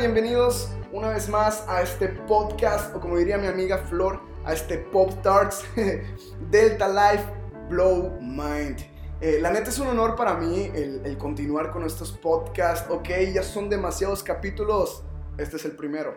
Bienvenidos 0.00 0.70
una 0.92 1.10
vez 1.10 1.28
más 1.28 1.62
a 1.68 1.82
este 1.82 2.08
podcast, 2.08 2.96
o 2.96 3.00
como 3.00 3.18
diría 3.18 3.36
mi 3.36 3.48
amiga 3.48 3.76
Flor, 3.76 4.18
a 4.46 4.54
este 4.54 4.78
Pop 4.78 5.10
Tarts 5.22 5.62
Delta 6.50 6.88
Life 6.88 7.24
Blow 7.68 8.18
Mind. 8.18 8.78
Eh, 9.20 9.40
la 9.42 9.50
neta 9.50 9.68
es 9.68 9.78
un 9.78 9.88
honor 9.88 10.16
para 10.16 10.32
mí 10.36 10.70
el, 10.74 11.18
continuar 11.18 11.70
con 11.70 11.84
estos 11.84 12.12
podcasts. 12.12 12.88
Ok, 12.88 13.10
ya 13.34 13.42
son 13.42 13.68
demasiados 13.68 14.22
capítulos. 14.22 15.04
Este 15.36 15.58
es 15.58 15.66
el 15.66 15.72
primero. 15.72 16.16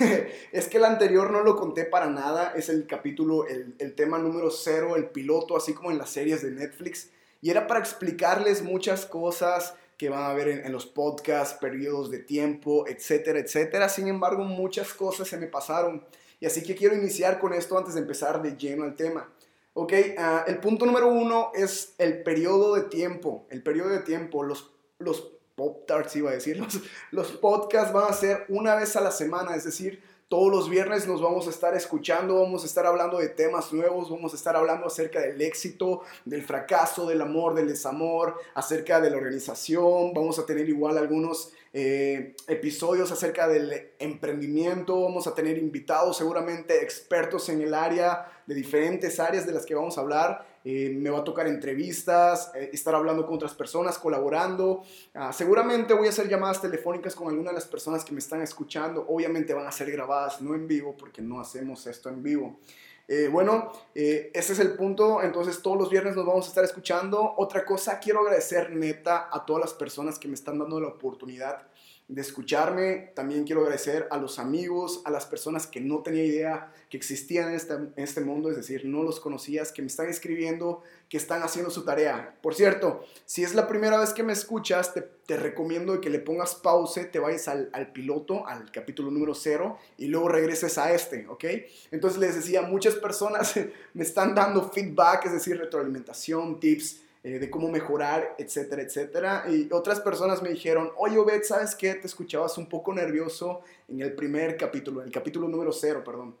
es 0.52 0.66
que 0.68 0.78
el 0.78 0.86
anterior 0.86 1.30
no 1.30 1.42
lo 1.42 1.54
conté 1.54 1.84
para 1.84 2.06
nada. 2.06 2.54
Es 2.56 2.70
el 2.70 2.86
capítulo, 2.86 3.46
el 3.46 3.94
tema 3.94 4.16
número 4.16 4.50
cero, 4.50 4.96
el 4.96 5.10
piloto, 5.10 5.54
así 5.54 5.74
como 5.74 5.90
en 5.90 5.98
las 5.98 6.08
series 6.08 6.40
de 6.40 6.50
Netflix. 6.50 7.10
Y 7.42 7.50
era 7.50 7.66
para 7.66 7.80
explicarles 7.80 8.62
muchas 8.62 9.04
cosas 9.04 9.74
que 9.98 10.08
van 10.08 10.22
a 10.22 10.32
ver 10.32 10.48
en, 10.48 10.64
en, 10.64 10.72
los 10.72 10.86
podcasts, 10.86 11.58
periodos 11.60 12.10
de 12.10 12.20
tiempo, 12.20 12.86
etcétera, 12.86 13.40
etcétera. 13.40 13.88
Sin 13.88 14.08
embargo, 14.08 14.44
muchas 14.44 14.94
cosas 14.94 15.28
se 15.28 15.36
me 15.36 15.48
pasaron. 15.48 16.04
Y 16.40 16.46
así 16.46 16.62
que 16.62 16.76
quiero 16.76 16.94
iniciar 16.94 17.38
con 17.40 17.52
esto 17.52 17.76
antes 17.76 17.94
de 17.94 18.00
empezar 18.00 18.40
de 18.40 18.56
lleno 18.56 18.84
al 18.84 18.94
tema. 18.94 19.28
Ok, 19.74 19.92
uh, 19.92 20.50
el 20.50 20.58
punto 20.58 20.86
número 20.86 21.08
uno 21.08 21.52
es 21.54 21.94
el 21.98 22.22
periodo 22.22 22.74
de 22.74 22.82
tiempo. 22.82 23.46
El 23.50 23.62
periodo 23.62 23.90
de 23.90 24.00
tiempo, 24.00 24.42
los, 24.42 24.70
los 24.98 25.32
Pop 25.54 25.86
Tarts 25.86 26.14
iba 26.16 26.30
a 26.30 26.34
decir, 26.34 26.56
los, 26.60 26.80
los 27.10 27.32
podcasts 27.32 27.92
van 27.92 28.10
a 28.10 28.12
ser 28.12 28.44
una 28.48 28.76
vez 28.76 28.94
a 28.96 29.00
la 29.00 29.10
semana, 29.10 29.56
es 29.56 29.64
decir, 29.64 30.02
todos 30.28 30.52
los 30.52 30.68
viernes 30.68 31.06
nos 31.06 31.22
vamos 31.22 31.46
a 31.46 31.50
estar 31.50 31.74
escuchando, 31.74 32.42
vamos 32.42 32.62
a 32.62 32.66
estar 32.66 32.84
hablando 32.84 33.18
de 33.18 33.30
temas 33.30 33.72
nuevos, 33.72 34.10
vamos 34.10 34.34
a 34.34 34.36
estar 34.36 34.56
hablando 34.56 34.86
acerca 34.86 35.20
del 35.20 35.40
éxito, 35.40 36.02
del 36.26 36.42
fracaso, 36.42 37.06
del 37.06 37.22
amor, 37.22 37.54
del 37.54 37.68
desamor, 37.68 38.38
acerca 38.54 39.00
de 39.00 39.10
la 39.10 39.16
organización, 39.16 40.12
vamos 40.12 40.38
a 40.38 40.44
tener 40.44 40.68
igual 40.68 40.98
algunos 40.98 41.52
eh, 41.72 42.34
episodios 42.46 43.10
acerca 43.10 43.48
del 43.48 43.92
emprendimiento, 43.98 45.00
vamos 45.00 45.26
a 45.26 45.34
tener 45.34 45.56
invitados 45.56 46.18
seguramente 46.18 46.82
expertos 46.82 47.48
en 47.48 47.62
el 47.62 47.72
área, 47.72 48.30
de 48.48 48.54
diferentes 48.54 49.20
áreas 49.20 49.46
de 49.46 49.52
las 49.52 49.66
que 49.66 49.74
vamos 49.74 49.98
a 49.98 50.00
hablar. 50.00 50.46
Eh, 50.64 50.90
me 50.90 51.10
va 51.10 51.20
a 51.20 51.24
tocar 51.24 51.46
entrevistas, 51.46 52.50
eh, 52.54 52.70
estar 52.72 52.94
hablando 52.94 53.24
con 53.24 53.36
otras 53.36 53.54
personas, 53.54 53.98
colaborando. 53.98 54.82
Uh, 55.14 55.32
seguramente 55.32 55.94
voy 55.94 56.06
a 56.06 56.10
hacer 56.10 56.28
llamadas 56.28 56.60
telefónicas 56.60 57.14
con 57.14 57.28
alguna 57.28 57.50
de 57.50 57.54
las 57.54 57.66
personas 57.66 58.04
que 58.04 58.12
me 58.12 58.18
están 58.18 58.42
escuchando. 58.42 59.06
Obviamente 59.08 59.54
van 59.54 59.66
a 59.66 59.72
ser 59.72 59.90
grabadas, 59.90 60.40
no 60.40 60.54
en 60.54 60.66
vivo, 60.66 60.96
porque 60.96 61.22
no 61.22 61.40
hacemos 61.40 61.86
esto 61.86 62.08
en 62.08 62.22
vivo. 62.22 62.58
Eh, 63.06 63.28
bueno, 63.32 63.72
ese 63.94 64.52
es 64.52 64.58
el 64.58 64.74
punto. 64.74 65.22
Entonces 65.22 65.62
todos 65.62 65.78
los 65.78 65.88
viernes 65.88 66.14
nos 66.16 66.26
vamos 66.26 66.46
a 66.46 66.48
estar 66.48 66.64
escuchando. 66.64 67.34
Otra 67.38 67.64
cosa, 67.64 67.98
quiero 67.98 68.20
agradecer 68.20 68.70
neta 68.70 69.28
a 69.32 69.46
todas 69.46 69.62
las 69.62 69.72
personas 69.72 70.18
que 70.18 70.28
me 70.28 70.34
están 70.34 70.58
dando 70.58 70.80
la 70.80 70.88
oportunidad 70.88 71.66
de 72.08 72.22
escucharme. 72.22 73.12
También 73.14 73.44
quiero 73.44 73.60
agradecer 73.60 74.08
a 74.10 74.16
los 74.16 74.38
amigos, 74.38 75.02
a 75.04 75.10
las 75.10 75.26
personas 75.26 75.66
que 75.66 75.80
no 75.80 76.02
tenía 76.02 76.24
idea 76.24 76.72
que 76.88 76.96
existían 76.96 77.50
en 77.50 77.54
este, 77.54 77.74
en 77.74 77.92
este, 77.96 78.22
mundo, 78.22 78.50
es 78.50 78.56
decir, 78.56 78.86
no 78.86 79.02
los 79.02 79.20
conocías, 79.20 79.72
que 79.72 79.82
me 79.82 79.88
están 79.88 80.08
escribiendo, 80.08 80.82
que 81.10 81.18
están 81.18 81.42
haciendo 81.42 81.70
su 81.70 81.84
tarea. 81.84 82.34
Por 82.40 82.54
cierto, 82.54 83.04
si 83.26 83.44
es 83.44 83.54
la 83.54 83.68
primera 83.68 84.00
vez 84.00 84.14
que 84.14 84.22
me 84.22 84.32
escuchas, 84.32 84.94
te, 84.94 85.02
te 85.02 85.36
recomiendo 85.36 86.00
que 86.00 86.08
le 86.08 86.18
pongas 86.18 86.54
pause, 86.54 87.04
te 87.04 87.18
vayas 87.18 87.46
al, 87.46 87.68
al, 87.74 87.92
piloto, 87.92 88.46
al 88.46 88.72
capítulo 88.72 89.10
número 89.10 89.34
0, 89.34 89.78
y 89.98 90.06
luego 90.06 90.28
regreses 90.28 90.78
a 90.78 90.94
este, 90.94 91.28
¿ok? 91.28 91.44
Entonces 91.90 92.18
les 92.18 92.34
decía, 92.36 92.62
muchas 92.62 92.94
personas 92.94 93.54
me 93.92 94.02
están 94.02 94.34
dando 94.34 94.70
feedback, 94.70 95.26
es 95.26 95.32
decir, 95.32 95.58
retroalimentación, 95.58 96.58
tips 96.58 97.02
eh, 97.24 97.38
de 97.38 97.50
cómo 97.50 97.68
mejorar, 97.68 98.36
etcétera, 98.38 98.82
etcétera. 98.82 99.44
Y 99.48 99.68
otras 99.72 100.00
personas 100.00 100.42
me 100.42 100.50
dijeron, 100.50 100.92
oye 100.96 101.18
Obed, 101.18 101.42
¿sabes 101.42 101.74
qué? 101.74 101.94
Te 101.94 102.06
escuchabas 102.06 102.56
un 102.58 102.68
poco 102.68 102.94
nervioso 102.94 103.62
en 103.88 104.00
el 104.00 104.12
primer 104.14 104.56
capítulo, 104.56 105.00
en 105.00 105.08
el 105.08 105.12
capítulo 105.12 105.48
número 105.48 105.72
cero, 105.72 106.02
perdón. 106.04 106.36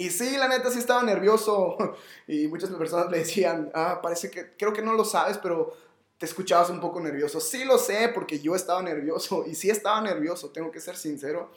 Y 0.00 0.10
sí, 0.10 0.36
la 0.36 0.46
neta 0.46 0.70
sí 0.70 0.78
estaba 0.78 1.02
nervioso. 1.02 1.76
Y 2.28 2.46
muchas 2.46 2.70
personas 2.70 3.10
me 3.10 3.18
decían, 3.18 3.70
ah, 3.74 4.00
parece 4.02 4.30
que, 4.30 4.52
creo 4.56 4.72
que 4.72 4.82
no 4.82 4.92
lo 4.92 5.04
sabes, 5.04 5.38
pero 5.38 5.74
te 6.18 6.26
escuchabas 6.26 6.70
un 6.70 6.80
poco 6.80 7.00
nervioso. 7.00 7.40
Sí 7.40 7.64
lo 7.64 7.78
sé, 7.78 8.10
porque 8.14 8.38
yo 8.38 8.54
estaba 8.54 8.82
nervioso. 8.82 9.44
Y 9.46 9.54
sí 9.54 9.70
estaba 9.70 10.00
nervioso, 10.00 10.50
tengo 10.50 10.70
que 10.70 10.80
ser 10.80 10.96
sincero. 10.96 11.50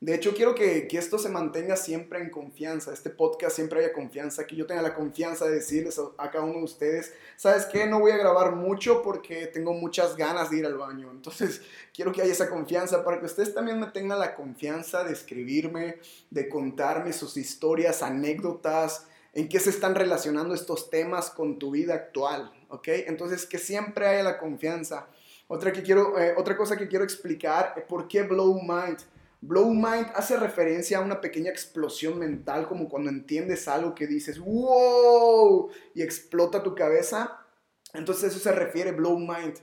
De 0.00 0.14
hecho, 0.14 0.34
quiero 0.34 0.54
que, 0.54 0.86
que, 0.86 0.98
esto 0.98 1.18
se 1.18 1.30
mantenga 1.30 1.76
siempre 1.76 2.20
en 2.20 2.28
confianza, 2.28 2.92
este 2.92 3.08
podcast 3.08 3.56
siempre 3.56 3.80
haya 3.80 3.92
confianza, 3.92 4.46
que 4.46 4.54
yo 4.54 4.66
tenga 4.66 4.82
la 4.82 4.94
confianza 4.94 5.46
de 5.46 5.54
decirles 5.54 5.98
a, 6.18 6.30
cada 6.30 6.44
uno 6.44 6.58
de 6.58 6.64
ustedes, 6.64 7.14
¿sabes 7.36 7.64
qué? 7.66 7.86
No 7.86 8.00
voy 8.00 8.10
a 8.10 8.18
grabar 8.18 8.54
mucho 8.54 9.02
porque 9.02 9.46
tengo 9.46 9.72
muchas 9.72 10.16
ganas 10.16 10.50
de 10.50 10.58
ir 10.58 10.66
al 10.66 10.76
baño. 10.76 11.10
Entonces, 11.10 11.62
quiero 11.94 12.12
que 12.12 12.20
haya 12.20 12.32
esa 12.32 12.50
confianza 12.50 13.02
para 13.02 13.18
que 13.18 13.26
ustedes 13.26 13.54
también 13.54 13.80
me 13.80 13.86
tengan 13.86 14.18
la 14.18 14.34
confianza 14.34 15.04
de 15.04 15.12
escribirme, 15.12 15.98
de 16.28 16.48
contarme 16.48 17.12
sus 17.12 17.36
historias, 17.36 18.02
anécdotas, 18.02 19.06
en 19.32 19.48
qué 19.48 19.58
se 19.58 19.70
están 19.70 19.94
relacionando 19.94 20.54
estos 20.54 20.90
temas 20.90 21.30
con 21.30 21.58
tu 21.58 21.70
vida 21.70 21.94
actual, 21.94 22.52
¿ok? 22.68 22.88
Entonces, 23.06 23.46
que 23.46 23.58
siempre 23.58 24.06
haya 24.06 24.22
la 24.22 24.38
confianza. 24.38 25.08
Otra, 25.46 25.72
que 25.72 25.82
quiero, 25.82 26.18
eh, 26.18 26.34
otra 26.36 26.56
cosa 26.56 26.76
que 26.76 26.88
quiero 26.88 27.04
explicar, 27.04 27.86
¿por 27.88 28.06
qué 28.06 28.22
Blow 28.22 28.60
Mind? 28.60 28.98
Blow 29.46 29.74
Mind 29.74 30.06
hace 30.14 30.38
referencia 30.38 30.96
a 30.96 31.02
una 31.02 31.20
pequeña 31.20 31.50
explosión 31.50 32.18
mental, 32.18 32.66
como 32.66 32.88
cuando 32.88 33.10
entiendes 33.10 33.68
algo 33.68 33.94
que 33.94 34.06
dices, 34.06 34.38
wow, 34.38 35.70
y 35.94 36.00
explota 36.00 36.62
tu 36.62 36.74
cabeza. 36.74 37.44
Entonces 37.92 38.30
eso 38.30 38.38
se 38.38 38.52
refiere 38.52 38.92
Blow 38.92 39.18
Mind. 39.18 39.58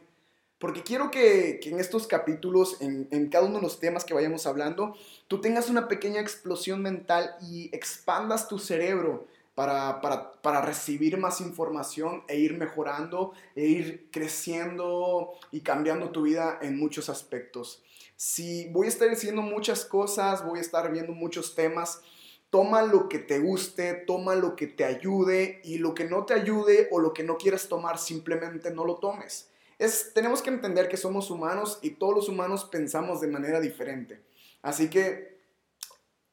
Porque 0.59 0.84
quiero 0.84 1.09
que, 1.09 1.59
en 1.64 1.80
estos 1.80 2.06
capítulos, 2.06 2.80
en, 2.80 3.08
en, 3.09 3.30
cada 3.30 3.46
uno 3.46 3.56
de 3.56 3.64
los 3.64 3.80
temas 3.80 4.06
que 4.06 4.14
vayamos 4.14 4.46
hablando, 4.46 4.96
tú 5.28 5.41
tengas 5.41 5.68
una 5.68 5.88
pequeña 5.88 6.22
explosión 6.22 6.84
mental 6.84 7.36
y 7.41 7.75
expandas 7.75 8.47
tu 8.47 8.59
cerebro 8.59 9.25
para, 9.56 10.00
para, 10.02 10.34
para 10.44 10.62
recibir 10.62 11.18
más 11.18 11.41
información 11.41 12.24
e 12.28 12.38
ir 12.38 12.56
mejorando, 12.56 13.34
e 13.56 13.66
ir 13.66 14.09
creciendo 14.12 15.31
y 15.52 15.62
cambiando 15.62 16.12
tu 16.12 16.22
vida 16.22 16.59
en 16.62 16.78
muchos 16.78 17.09
aspectos 17.09 17.81
si 18.22 18.68
voy 18.68 18.86
a 18.86 18.90
estar 18.90 19.09
diciendo 19.09 19.42
muchas 19.42 19.84
cosas, 19.84 20.46
voy 20.46 20.59
a 20.59 20.62
estar 20.62 20.92
viendo 20.92 21.12
muchos 21.12 21.56
temas, 21.56 22.04
toma 22.52 22.84
lo 22.84 23.09
que 23.09 23.18
te 23.18 23.40
guste, 23.40 23.96
toma 23.96 24.36
lo 24.36 24.56
que 24.56 24.68
te 24.68 24.86
ayude 24.86 25.59
y 25.64 25.80
lo 25.80 25.96
que 25.96 26.04
no 26.04 26.24
te 26.24 26.36
ayude 26.36 26.88
o 26.92 27.00
lo 27.00 27.14
que 27.14 27.24
no 27.24 27.40
quieras 27.40 27.68
tomar, 27.68 27.98
simplemente 27.98 28.70
no 28.70 28.86
lo 28.86 28.98
tomes. 28.98 29.50
Es, 29.80 30.14
tenemos 30.14 30.44
que 30.44 30.52
entender 30.52 30.88
que 30.88 30.98
somos 30.98 31.32
humanos 31.32 31.80
y 31.82 31.96
todos 31.96 32.14
los 32.14 32.30
humanos 32.30 32.66
pensamos 32.66 33.22
de 33.22 33.28
manera 33.28 33.59
diferente. 33.59 34.22
Así 34.62 34.88
que 34.88 35.40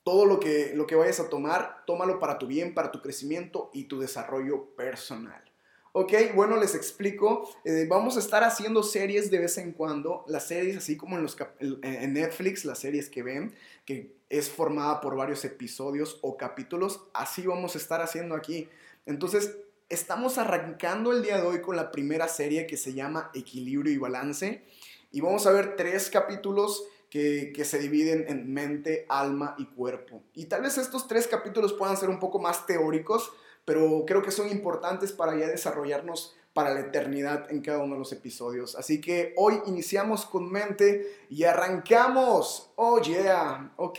todo 0.02 0.26
lo 0.26 0.40
que, 0.40 0.72
lo 0.74 0.86
que 0.86 0.94
vayas 0.94 1.20
a 1.20 1.30
tomar, 1.30 1.84
tómalo 1.86 2.18
para 2.18 2.38
tu 2.38 2.46
bien, 2.46 2.74
para 2.74 2.92
tu 2.92 3.00
crecimiento 3.00 3.70
y 3.72 3.84
tu 3.84 3.98
desarrollo 3.98 4.76
personal. 4.76 5.47
Ok, 5.92 6.12
bueno, 6.34 6.56
les 6.56 6.74
explico. 6.74 7.48
Eh, 7.64 7.86
vamos 7.88 8.16
a 8.16 8.20
estar 8.20 8.44
haciendo 8.44 8.82
series 8.82 9.30
de 9.30 9.38
vez 9.38 9.56
en 9.58 9.72
cuando. 9.72 10.24
Las 10.28 10.46
series, 10.46 10.76
así 10.76 10.96
como 10.96 11.16
en, 11.16 11.22
los 11.22 11.36
en 11.60 12.12
Netflix, 12.12 12.64
las 12.64 12.78
series 12.78 13.08
que 13.08 13.22
ven, 13.22 13.54
que 13.84 14.14
es 14.28 14.50
formada 14.50 15.00
por 15.00 15.16
varios 15.16 15.44
episodios 15.44 16.18
o 16.20 16.36
capítulos, 16.36 17.08
así 17.14 17.46
vamos 17.46 17.74
a 17.74 17.78
estar 17.78 18.02
haciendo 18.02 18.34
aquí. 18.34 18.68
Entonces, 19.06 19.56
estamos 19.88 20.36
arrancando 20.36 21.12
el 21.12 21.22
día 21.22 21.38
de 21.38 21.46
hoy 21.46 21.62
con 21.62 21.76
la 21.76 21.90
primera 21.90 22.28
serie 22.28 22.66
que 22.66 22.76
se 22.76 22.92
llama 22.92 23.30
Equilibrio 23.34 23.92
y 23.92 23.96
Balance. 23.96 24.64
Y 25.10 25.22
vamos 25.22 25.46
a 25.46 25.52
ver 25.52 25.76
tres 25.76 26.10
capítulos 26.10 26.84
que, 27.08 27.52
que, 27.54 27.64
se 27.64 27.78
dividen 27.78 28.26
en 28.28 28.52
mente, 28.52 29.06
alma 29.08 29.54
y 29.56 29.64
cuerpo. 29.64 30.22
Y 30.34 30.44
tal 30.44 30.60
vez 30.60 30.76
estos 30.76 31.08
tres 31.08 31.26
capítulos 31.26 31.72
puedan 31.72 31.96
ser 31.96 32.10
un 32.10 32.20
poco 32.20 32.38
más 32.38 32.66
teóricos, 32.66 33.32
pero 33.68 34.04
creo 34.06 34.22
que 34.22 34.30
son 34.30 34.48
importantes 34.48 35.12
para 35.12 35.36
ya 35.36 35.46
desarrollarnos 35.46 36.34
para 36.54 36.72
la 36.72 36.80
eternidad 36.80 37.52
en 37.52 37.60
cada 37.60 37.80
uno 37.80 37.96
de 37.96 37.98
los 37.98 38.12
episodios. 38.12 38.74
Así 38.76 38.98
que 38.98 39.34
hoy 39.36 39.60
iniciamos 39.66 40.24
con 40.24 40.50
mente 40.50 41.26
y 41.28 41.44
arrancamos. 41.44 42.70
Oh, 42.76 42.98
yeah, 43.02 43.70
ok. 43.76 43.98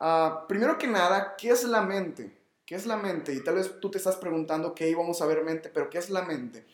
Uh, 0.00 0.48
primero 0.48 0.76
que 0.76 0.88
nada, 0.88 1.36
¿qué 1.38 1.50
es 1.50 1.62
la 1.62 1.82
mente? 1.82 2.36
¿Qué 2.66 2.74
es 2.74 2.84
la 2.84 2.96
mente? 2.96 3.32
Y 3.32 3.44
tal 3.44 3.54
vez 3.54 3.78
tú 3.80 3.92
te 3.92 3.98
estás 3.98 4.16
preguntando, 4.16 4.70
ok, 4.70 4.80
vamos 4.96 5.22
a 5.22 5.26
ver 5.26 5.44
mente, 5.44 5.70
pero 5.72 5.88
¿qué 5.88 5.98
es 5.98 6.10
la 6.10 6.22
mente? 6.22 6.66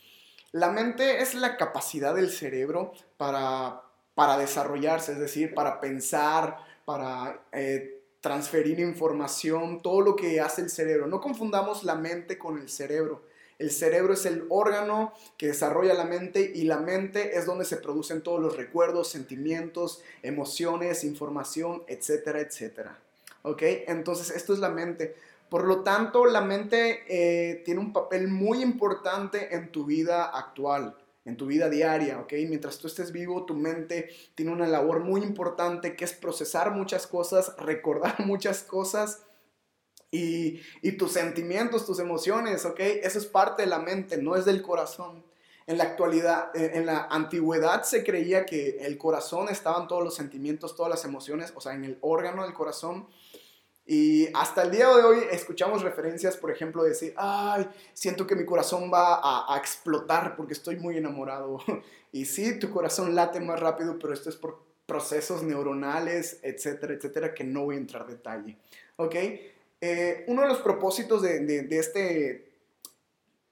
La 0.53 0.71
mente 0.71 1.21
es 1.21 1.35
la 1.35 1.59
capacidad 1.59 2.15
del 2.15 2.31
cerebro 2.31 2.93
para, 3.19 3.83
para 4.15 4.39
desarrollarse, 4.39 5.13
es 5.13 5.19
decir, 5.19 5.53
para 5.53 5.83
pensar, 5.83 6.57
para 6.87 7.43
eh, 7.53 7.96
transferir 8.27 8.81
información, 8.81 9.81
todo 9.81 10.01
lo 10.01 10.17
que 10.17 10.41
hace 10.41 10.61
el 10.61 10.69
cerebro. 10.69 11.07
No 11.07 11.21
confundamos 11.21 11.85
la 11.85 11.95
mente 11.95 12.37
con 12.39 12.59
el 12.59 12.69
cerebro. 12.69 13.23
El 13.61 13.71
cerebro 13.71 14.15
es 14.15 14.27
el 14.27 14.47
órgano 14.49 15.13
que 15.39 15.47
desarrolla 15.47 15.95
la 15.95 16.07
mente 16.07 16.51
y 16.53 16.65
la 16.65 16.79
mente 16.79 17.39
es 17.39 17.47
donde 17.47 17.65
se 17.65 17.77
producen 17.77 18.23
todos 18.23 18.41
los 18.41 18.57
recuerdos, 18.57 19.07
sentimientos, 19.07 20.03
emociones, 20.25 21.05
información, 21.05 21.85
etcétera, 21.87 22.41
etcétera. 22.41 22.99
¿Ok? 23.43 23.63
Entonces, 23.87 24.31
esto 24.31 24.55
es 24.55 24.59
la 24.59 24.71
mente. 24.71 25.15
Por 25.49 25.65
lo 25.65 25.85
tanto, 25.85 26.27
la 26.27 26.41
mente 26.41 27.05
eh, 27.07 27.63
tiene 27.65 27.79
un 27.79 27.93
papel 27.93 28.27
muy 28.27 28.61
importante 28.61 29.55
en 29.55 29.71
tu 29.71 29.85
vida 29.85 30.25
actual. 30.37 30.97
En 31.27 31.37
tu 31.37 31.47
vida 31.47 31.69
diaria, 31.69 32.21
¿ok? 32.21 32.33
Mientras 32.49 32.79
tú 32.79 32.87
estés 32.87 33.13
vivo, 33.13 33.45
tu 33.45 33.55
mente 33.55 34.09
tiene 34.37 34.53
una 34.53 34.69
labor 34.69 35.01
muy 35.01 35.23
importante 35.23 35.97
que 35.97 36.05
es 36.05 36.13
procesar 36.13 36.71
muchas 36.71 37.07
cosas, 37.07 37.55
recordar 37.59 38.25
muchas 38.25 38.63
cosas 38.63 39.25
y, 40.11 40.61
y 40.83 40.93
tus 40.93 41.13
sentimientos, 41.13 41.85
tus 41.85 41.99
emociones, 41.99 42.65
¿ok? 42.65 42.79
Eso 42.79 43.19
es 43.19 43.27
parte 43.27 43.63
de 43.63 43.69
la 43.69 43.81
mente, 43.81 44.17
no 44.17 44.37
es 44.37 44.45
del 44.45 44.63
corazón. 44.63 45.27
En 45.67 45.79
la 45.79 45.85
actualidad, 45.85 46.51
en 46.55 46.87
la 46.87 47.09
antigüedad 47.11 47.83
se 47.83 48.05
creía 48.05 48.47
que 48.47 48.79
el 48.83 48.97
corazón 48.97 49.49
estaban 49.49 49.89
todos 49.89 50.05
los 50.05 50.15
sentimientos, 50.15 50.77
todas 50.77 50.91
las 50.91 51.05
emociones, 51.05 51.53
o 51.57 51.61
sea, 51.61 51.75
en 51.75 51.85
el 51.85 51.99
órgano 52.03 52.45
del 52.45 52.55
corazón. 52.55 53.09
Y 53.87 54.29
hasta 54.35 54.63
el 54.63 54.73
día 54.73 54.89
de 54.89 55.05
hoy 55.05 55.19
escuchamos 55.31 55.83
referencias, 55.83 56.37
por 56.37 56.51
ejemplo, 56.51 56.83
de 56.83 56.89
decir, 56.89 57.15
ay, 57.17 57.69
siento 57.95 58.27
que 58.27 58.35
mi 58.35 58.45
corazón 58.45 58.91
va 58.93 59.21
a, 59.23 59.57
explotar 59.57 60.35
porque 60.35 60.55
estoy 60.55 60.77
muy 60.77 60.97
enamorado. 60.97 61.59
Y 62.13 62.25
sí, 62.25 62.59
tu 62.59 62.71
corazón 62.71 63.15
late 63.15 63.41
más 63.41 63.61
rápido, 63.61 63.99
pero 63.99 64.15
esto 64.15 64.31
es 64.31 64.37
por 64.37 64.63
procesos 64.87 65.43
neuronales, 65.43 66.39
etcétera, 66.43 66.95
etcétera, 66.95 67.35
que 67.35 67.45
no 67.45 67.65
voy 67.65 67.75
a 67.75 67.79
entrar 67.79 68.03
en 68.03 68.09
detalle. 68.09 68.57
¿Ok? 68.97 69.15
Eh, 69.83 70.25
uno 70.27 70.41
de 70.41 70.49
los 70.49 70.59
propósitos 70.59 71.21
de 71.21 71.67
este 71.73 72.47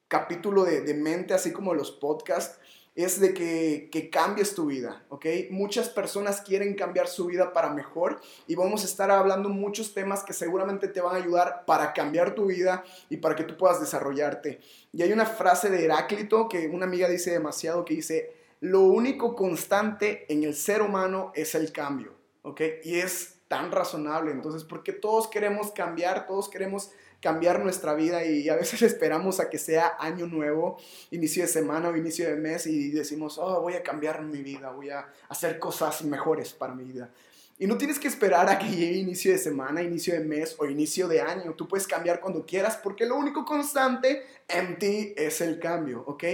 capítulo 0.08 0.64
de, 0.64 0.80
de, 0.80 0.94
mente, 0.94 1.34
así 1.34 1.52
como 1.52 1.74
los 1.74 1.90
podcasts, 1.90 2.58
es 2.94 3.18
de 3.18 3.34
que, 3.34 3.88
que, 3.90 4.08
cambies 4.08 4.54
tu 4.54 4.66
vida, 4.66 5.04
¿ok? 5.08 5.26
Muchas 5.50 5.88
personas 5.88 6.40
quieren 6.40 6.74
cambiar 6.74 7.08
su 7.08 7.26
vida 7.26 7.52
para 7.52 7.70
mejor 7.70 8.20
y 8.46 8.54
vamos 8.54 8.82
a 8.82 8.86
estar 8.86 9.10
hablando 9.10 9.48
muchos 9.48 9.94
temas 9.94 10.22
que 10.22 10.32
seguramente 10.32 10.86
te 10.86 11.00
van 11.00 11.16
a 11.16 11.18
ayudar 11.18 11.64
para 11.66 11.92
cambiar 11.92 12.36
tu 12.36 12.46
vida 12.46 12.84
y 13.10 13.16
para 13.16 13.34
que 13.34 13.42
tú 13.42 13.56
puedas 13.56 13.80
desarrollarte. 13.80 14.60
Y 14.92 15.02
hay 15.02 15.12
una 15.12 15.26
frase 15.26 15.70
de 15.70 15.84
Heráclito 15.84 16.48
que 16.48 16.68
una 16.68 16.86
amiga 16.86 17.08
dice 17.08 17.32
demasiado 17.32 17.84
que 17.84 17.94
dice, 17.94 18.32
lo 18.60 18.82
único 18.82 19.34
constante 19.34 20.24
en 20.32 20.44
el 20.44 20.54
ser 20.54 20.80
humano 20.80 21.32
es 21.34 21.56
el 21.56 21.72
cambio, 21.72 22.14
¿ok? 22.42 22.60
Y 22.84 23.00
es 23.00 23.34
tan 23.48 23.72
razonable, 23.72 24.30
entonces, 24.30 24.64
porque 24.64 24.92
todos 24.92 25.28
queremos 25.28 25.72
cambiar, 25.72 26.26
todos 26.26 26.48
queremos 26.48 26.90
cambiar 27.24 27.60
nuestra 27.60 27.94
vida 27.94 28.22
y 28.22 28.50
a 28.50 28.54
veces 28.54 28.82
esperamos 28.82 29.40
a 29.40 29.48
que 29.48 29.56
sea 29.56 29.96
año 29.98 30.26
nuevo, 30.26 30.76
inicio 31.10 31.42
de 31.42 31.48
semana 31.48 31.88
o 31.88 31.96
inicio 31.96 32.28
de 32.28 32.36
mes 32.36 32.66
y 32.66 32.90
decimos, 32.90 33.38
oh, 33.38 33.62
voy 33.62 33.72
a 33.72 33.82
cambiar 33.82 34.20
mi 34.20 34.42
vida, 34.42 34.70
voy 34.70 34.90
a 34.90 35.10
hacer 35.30 35.58
cosas 35.58 36.04
mejores 36.04 36.52
para 36.52 36.74
mi 36.74 36.84
vida. 36.84 37.10
Y 37.56 37.66
no 37.66 37.78
tienes 37.78 37.98
que 37.98 38.08
esperar 38.08 38.50
a 38.50 38.58
que 38.58 38.68
llegue 38.68 38.98
inicio 38.98 39.32
de 39.32 39.38
semana, 39.38 39.80
inicio 39.80 40.12
de 40.12 40.20
mes 40.20 40.54
o 40.58 40.66
inicio 40.66 41.08
de 41.08 41.22
año. 41.22 41.54
Tú 41.54 41.66
puedes 41.66 41.86
cambiar 41.86 42.20
cuando 42.20 42.44
quieras 42.44 42.76
porque 42.76 43.06
lo 43.06 43.16
único 43.16 43.46
constante 43.46 44.26
en 44.46 44.78
ti 44.78 45.14
es 45.16 45.40
el 45.40 45.58
cambio, 45.58 46.04
¿ok? 46.06 46.24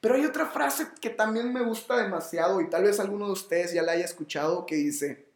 Pero 0.00 0.14
hay 0.14 0.24
otra 0.24 0.46
frase 0.46 0.86
que 0.98 1.10
también 1.10 1.52
me 1.52 1.62
gusta 1.62 2.02
demasiado 2.02 2.62
y 2.62 2.70
tal 2.70 2.84
vez 2.84 3.00
alguno 3.00 3.26
de 3.26 3.32
ustedes 3.32 3.74
ya 3.74 3.82
la 3.82 3.92
haya 3.92 4.04
escuchado 4.06 4.64
que 4.64 4.76
dice, 4.76 5.26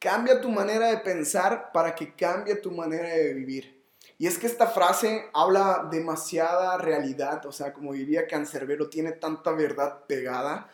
cambia 0.00 0.40
tu 0.40 0.48
manera 0.50 0.88
de 0.88 0.96
pensar 0.98 1.70
para 1.72 1.94
que 1.94 2.16
cambie 2.16 2.56
tu 2.56 2.72
manera 2.72 3.10
de 3.10 3.34
vivir. 3.34 3.77
Y 4.18 4.26
es 4.26 4.36
que 4.36 4.48
esta 4.48 4.66
frase 4.66 5.26
habla 5.32 5.88
demasiada 5.92 6.76
realidad, 6.76 7.46
o 7.46 7.52
sea, 7.52 7.72
como 7.72 7.92
diría 7.92 8.26
Cancerbero, 8.26 8.90
tiene 8.90 9.12
tanta 9.12 9.52
verdad 9.52 10.06
pegada, 10.06 10.68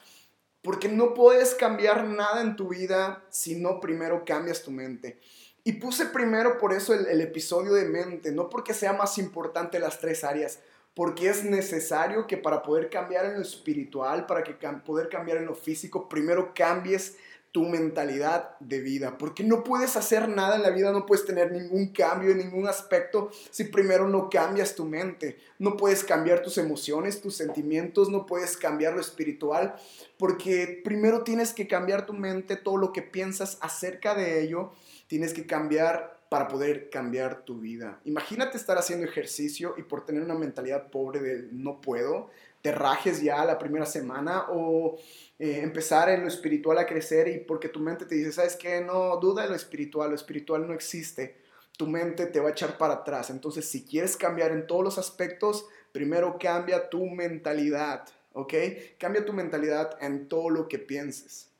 porque 0.62 0.88
no 0.88 1.12
puedes 1.12 1.54
cambiar 1.54 2.04
nada 2.04 2.40
en 2.40 2.56
tu 2.56 2.68
vida 2.68 3.22
si 3.28 3.56
no 3.56 3.80
primero 3.80 4.24
cambias 4.24 4.62
tu 4.62 4.70
mente. 4.70 5.20
Y 5.62 5.72
puse 5.72 6.06
primero 6.06 6.56
por 6.56 6.72
eso 6.72 6.94
el, 6.94 7.20
episodio 7.20 7.74
de 7.74 7.84
mente, 7.84 8.32
no 8.32 8.48
porque 8.48 8.72
sea 8.72 8.94
más 8.94 9.18
importante 9.18 9.78
las 9.78 9.98
tres 9.98 10.24
áreas, 10.24 10.60
porque 10.94 11.28
es 11.28 11.44
necesario 11.44 12.26
que 12.26 12.38
para 12.38 12.62
poder 12.62 12.88
cambiar 12.88 13.26
en 13.26 13.34
lo 13.34 13.42
espiritual, 13.42 14.24
para 14.24 14.42
que 14.42 14.54
poder 14.86 15.10
cambiar 15.10 15.36
en 15.36 15.46
lo 15.46 15.54
físico, 15.54 16.08
primero 16.08 16.52
cambies 16.54 17.16
tu 17.54 17.62
mentalidad 17.62 18.58
de 18.58 18.80
vida, 18.80 19.16
porque 19.16 19.44
no 19.44 19.62
puedes 19.62 19.94
hacer 19.96 20.28
nada 20.28 20.56
en 20.56 20.62
la 20.62 20.70
vida, 20.70 20.90
no 20.90 21.06
puedes 21.06 21.24
tener 21.24 21.52
ningún 21.52 21.92
cambio 21.92 22.32
en 22.32 22.38
ningún 22.38 22.66
aspecto 22.66 23.30
si 23.52 23.62
primero 23.62 24.08
no 24.08 24.28
cambias 24.28 24.74
tu 24.74 24.84
mente, 24.84 25.38
no 25.60 25.76
puedes 25.76 26.02
cambiar 26.02 26.42
tus 26.42 26.58
emociones, 26.58 27.20
tus 27.20 27.36
sentimientos, 27.36 28.08
no 28.08 28.26
puedes 28.26 28.56
cambiar 28.56 28.94
lo 28.94 29.00
espiritual, 29.00 29.76
porque 30.18 30.80
primero 30.82 31.22
tienes 31.22 31.52
que 31.52 31.68
cambiar 31.68 32.06
tu 32.06 32.12
mente, 32.12 32.56
todo 32.56 32.76
lo 32.76 32.92
que 32.92 33.02
piensas 33.02 33.56
acerca 33.60 34.16
de 34.16 34.42
ello, 34.42 34.72
tienes 35.06 35.32
que 35.32 35.46
cambiar 35.46 36.24
para 36.28 36.48
poder 36.48 36.90
cambiar 36.90 37.44
tu 37.44 37.60
vida. 37.60 38.00
Imagínate 38.04 38.56
estar 38.56 38.78
haciendo 38.78 39.06
ejercicio 39.06 39.76
y 39.78 39.82
por 39.84 40.04
tener 40.04 40.24
una 40.24 40.34
mentalidad 40.34 40.90
pobre 40.90 41.20
de 41.20 41.48
no 41.52 41.80
puedo, 41.80 42.30
te 42.64 42.72
rajes 42.72 43.20
ya 43.20 43.44
la 43.44 43.58
primera 43.58 43.84
semana 43.84 44.46
o 44.48 44.96
eh, 45.38 45.60
empezar 45.62 46.08
en 46.08 46.22
lo 46.22 46.28
espiritual 46.28 46.78
a 46.78 46.86
crecer 46.86 47.28
y 47.28 47.40
porque 47.40 47.68
tu 47.68 47.78
mente 47.78 48.06
te 48.06 48.14
dice, 48.14 48.32
¿sabes 48.32 48.56
qué? 48.56 48.80
No, 48.80 49.18
duda 49.18 49.42
de 49.42 49.50
lo 49.50 49.54
espiritual, 49.54 50.08
lo 50.08 50.16
espiritual 50.16 50.66
no 50.66 50.72
existe. 50.72 51.36
Tu 51.76 51.86
mente 51.86 52.24
te 52.24 52.40
va 52.40 52.48
a 52.48 52.52
echar 52.52 52.78
para 52.78 52.94
atrás. 52.94 53.28
Entonces, 53.28 53.68
si 53.68 53.84
quieres 53.84 54.16
cambiar 54.16 54.50
en 54.50 54.66
todos 54.66 54.82
los 54.82 54.96
aspectos, 54.96 55.66
primero 55.92 56.38
cambia 56.40 56.88
tu 56.88 57.04
mentalidad, 57.04 58.08
¿ok? 58.32 58.54
Cambia 58.96 59.26
tu 59.26 59.34
mentalidad 59.34 59.98
en 60.00 60.26
todo 60.26 60.48
lo 60.48 60.66
que 60.66 60.78
pienses. 60.78 61.50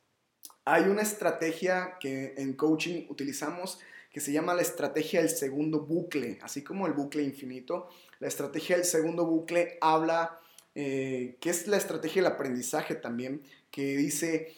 Hay 0.65 0.85
una 0.85 1.03
estrategia 1.03 1.99
que 2.01 2.33
en 2.39 2.55
coaching 2.55 3.05
utilizamos 3.11 3.79
que 4.11 4.21
se 4.21 4.33
llama 4.33 4.55
la 4.55 4.63
estrategia 4.63 5.21
del 5.21 5.29
segundo 5.29 5.81
bucle, 5.81 6.39
así 6.41 6.65
como 6.65 6.87
el 6.87 6.95
bucle 6.95 7.23
infinito. 7.23 7.91
La 8.21 8.29
estrategia 8.29 8.77
del 8.77 8.87
segundo 8.87 9.27
bucle 9.27 9.77
habla 9.83 10.41
eh, 10.75 11.37
que 11.41 11.51
es 11.51 11.67
la 11.67 11.77
estrategia 11.77 12.23
del 12.23 12.33
aprendizaje 12.33 12.95
también, 12.95 13.43
que 13.71 13.97
dice, 13.97 14.55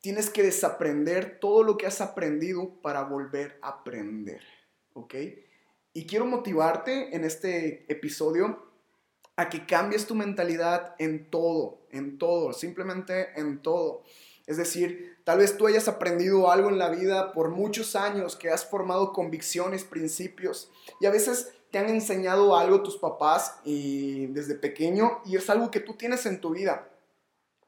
tienes 0.00 0.30
que 0.30 0.42
desaprender 0.42 1.38
todo 1.40 1.62
lo 1.62 1.76
que 1.76 1.86
has 1.86 2.00
aprendido 2.00 2.80
para 2.80 3.02
volver 3.02 3.58
a 3.62 3.68
aprender, 3.68 4.42
¿ok? 4.94 5.14
Y 5.92 6.06
quiero 6.06 6.26
motivarte 6.26 7.14
en 7.14 7.24
este 7.24 7.90
episodio 7.92 8.66
a 9.36 9.48
que 9.48 9.66
cambies 9.66 10.06
tu 10.06 10.14
mentalidad 10.14 10.94
en 10.98 11.30
todo, 11.30 11.86
en 11.90 12.18
todo, 12.18 12.52
simplemente 12.52 13.38
en 13.38 13.62
todo. 13.62 14.04
Es 14.46 14.56
decir, 14.56 15.17
tal 15.28 15.40
vez 15.40 15.58
tú 15.58 15.66
hayas 15.66 15.88
aprendido 15.88 16.50
algo 16.50 16.70
en 16.70 16.78
la 16.78 16.88
vida 16.88 17.32
por 17.32 17.50
muchos 17.50 17.96
años, 17.96 18.34
que 18.34 18.48
has 18.48 18.64
formado 18.64 19.12
convicciones, 19.12 19.84
principios, 19.84 20.70
y 21.02 21.04
a 21.04 21.10
veces 21.10 21.52
te 21.70 21.76
han 21.76 21.90
enseñado 21.90 22.56
algo 22.56 22.82
tus 22.82 22.96
papás 22.96 23.60
y 23.62 24.28
desde 24.28 24.54
pequeño 24.54 25.20
y 25.26 25.36
es 25.36 25.50
algo 25.50 25.70
que 25.70 25.80
tú 25.80 25.92
tienes 25.92 26.24
en 26.24 26.40
tu 26.40 26.54
vida. 26.54 26.88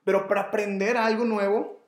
Pero 0.04 0.26
para 0.26 0.40
aprender 0.40 0.96
algo 0.96 1.26
nuevo, 1.26 1.84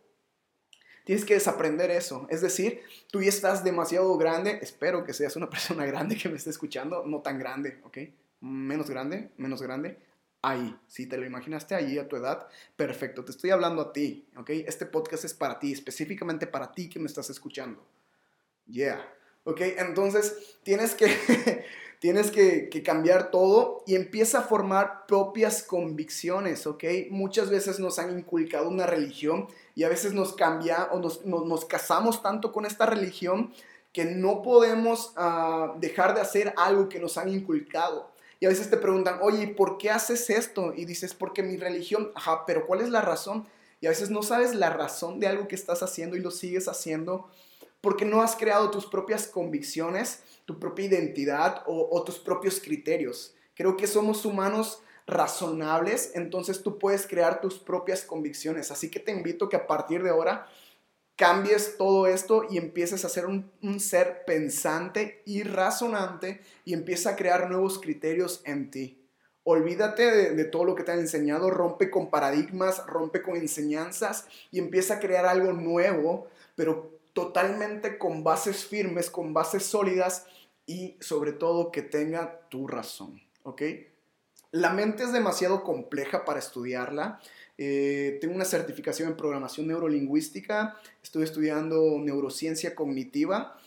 tienes 1.07 1.25
que 1.25 1.33
desaprender 1.33 1.91
eso. 1.91 2.27
Es 2.29 2.43
decir, 2.43 2.83
tú 3.11 3.23
ya 3.23 3.31
estás 3.31 3.65
demasiado 3.65 4.15
grande, 4.19 4.59
espero 4.61 5.05
que 5.05 5.15
seas 5.15 5.37
una 5.37 5.49
persona 5.57 5.87
grande 5.87 6.19
que 6.19 6.29
me 6.29 6.37
esté 6.37 6.51
escuchando, 6.51 7.03
no 7.07 7.23
tan 7.23 7.39
grande, 7.39 7.81
¿ok? 7.85 7.97
Menos 8.43 8.91
grande, 8.91 9.31
menos 9.39 9.63
grande. 9.63 9.97
Ahí, 10.43 10.77
si 10.89 11.07
te 11.07 11.17
lo 11.17 11.25
imaginaste 11.25 11.75
ahí 11.75 11.99
a 11.99 12.09
tu 12.09 12.17
edad, 12.17 12.49
perfecto, 12.77 13.25
te 13.25 13.31
estoy 13.31 13.51
hablando 13.51 13.81
a 13.81 13.93
ti, 13.93 14.27
¿ok? 14.37 14.51
Este 14.51 14.87
podcast 14.87 15.25
es 15.25 15.35
para 15.35 15.59
ti, 15.61 15.73
específicamente 15.73 16.47
para 16.47 16.73
ti 16.73 16.89
que 16.89 16.99
me 16.99 17.07
estás 17.07 17.31
escuchando. 17.31 17.87
Yeah. 18.67 19.09
¿Ok? 19.45 19.61
Entonces, 19.61 20.59
tienes 20.65 20.95
que, 20.95 21.07
Tienes 22.03 22.33
que, 22.33 22.69
cambiar 22.85 23.31
todo 23.31 23.85
y 23.87 23.95
empieza 23.95 24.41
a 24.41 24.43
formar 24.43 25.07
propias 25.07 25.63
convicciones, 25.63 26.67
¿ok? 26.67 26.83
Muchas 27.11 27.49
veces 27.49 27.79
nos 27.79 28.01
han 28.01 28.19
inculcado 28.19 28.69
una 28.69 28.87
religión 28.87 29.47
y 29.77 29.85
a 29.85 29.89
veces 29.89 30.13
nos 30.13 30.35
cambia 30.35 30.89
o 30.91 30.99
nos, 30.99 31.65
casamos 31.67 32.21
tanto 32.21 32.51
con 32.51 32.67
esta 32.67 32.87
religión 32.87 33.53
que 33.93 34.05
no 34.05 34.43
podemos 34.43 35.15
uh, 35.17 35.79
dejar 35.79 36.17
de 36.17 36.23
hacer 36.23 36.53
algo 36.57 36.89
que 36.89 36.99
nos 36.99 37.17
han 37.19 37.29
inculcado. 37.29 38.11
Y 38.43 38.45
a 38.45 38.49
veces 38.49 38.69
te 38.71 38.77
preguntan, 38.77 39.21
oye, 39.23 39.47
¿por 39.47 39.79
qué 39.79 39.89
haces 39.89 40.29
esto? 40.29 40.75
Y 40.75 40.85
dices, 40.85 41.15
porque 41.15 41.45
mi 41.45 41.57
religión, 41.57 42.11
ajá, 42.17 42.45
pero 42.45 42.67
¿cuál 42.67 42.81
es 42.81 42.89
la 42.89 43.01
razón? 43.01 43.47
Y 43.81 43.87
a 43.87 43.91
veces 43.91 44.11
no 44.11 44.25
sabes 44.25 44.53
la 44.53 44.69
razón 44.69 45.21
de 45.21 45.29
algo 45.29 45.47
que 45.47 45.55
estás 45.55 45.81
haciendo 45.85 46.17
y 46.17 46.21
lo 46.21 46.33
sigues 46.33 46.67
haciendo 46.67 47.31
porque 47.81 48.05
no 48.05 48.21
has 48.21 48.35
creado 48.35 48.73
tus 48.73 48.87
propias 48.87 49.29
convicciones, 49.29 50.25
tu 50.45 50.59
propia 50.59 50.87
identidad 50.87 51.63
o, 51.67 52.03
tus 52.03 52.19
propios 52.19 52.59
criterios. 52.59 53.33
Creo 53.55 53.77
que 53.77 53.87
somos 53.87 54.25
humanos 54.25 54.83
razonables, 55.07 56.11
entonces 56.17 56.65
tú 56.65 56.81
puedes 56.81 57.07
crear 57.07 57.41
tus 57.41 57.61
propias 57.61 58.03
convicciones. 58.03 58.73
Así 58.73 58.91
que 58.91 58.99
te 58.99 59.13
invito 59.13 59.49
que 59.49 59.55
a 59.55 59.69
partir 59.69 60.03
de 60.03 60.11
ahora 60.11 60.49
cambies 61.17 61.77
todo 61.77 62.07
esto 62.07 62.47
y 62.51 62.59
empieces 62.59 63.05
a 63.05 63.09
ser 63.09 63.27
un, 63.27 63.81
ser 63.81 64.25
pensante 64.25 65.23
y 65.25 65.43
razonante 65.43 66.41
y 66.65 66.75
empieza 66.75 67.11
a 67.11 67.17
crear 67.17 67.51
nuevos 67.51 67.79
criterios 67.79 68.43
en 68.45 68.71
ti. 68.71 68.99
Olvídate 69.45 70.11
de, 70.11 70.31
de, 70.37 70.45
todo 70.45 70.65
lo 70.65 70.75
que 70.75 70.85
te 70.85 70.93
han 70.93 71.01
enseñado, 71.01 71.51
rompe 71.51 71.91
con 71.91 72.11
paradigmas, 72.11 72.87
rompe 72.87 73.23
con 73.23 73.37
enseñanzas 73.37 74.27
y 74.51 74.59
empieza 74.59 74.95
a 74.95 75.01
crear 75.01 75.27
algo 75.27 75.53
nuevo, 75.53 76.29
pero 76.55 77.01
totalmente 77.13 77.99
con 77.99 78.23
bases 78.23 78.65
firmes, 78.65 79.11
con 79.11 79.35
bases 79.35 79.65
sólidas 79.65 80.27
y 80.67 80.97
sobre 81.01 81.33
todo 81.33 81.73
que 81.73 81.83
tenga 81.83 82.49
tu 82.49 82.67
razón, 82.67 83.21
¿ok? 83.43 83.63
La 84.53 84.71
mente 84.71 85.03
es 85.03 85.13
demasiado 85.13 85.65
compleja 85.65 86.27
para 86.27 86.39
estudiarla. 86.39 87.21
Eh, 87.59 88.19
tengo 88.21 88.35
una 88.35 88.45
certificación 88.45 89.09
en 89.09 89.17
programación 89.17 89.67
neurolingüística, 89.67 90.77
estoy 91.03 91.25
estudiando 91.25 91.99
neurociencia 91.99 92.75
cognitiva 92.75 93.59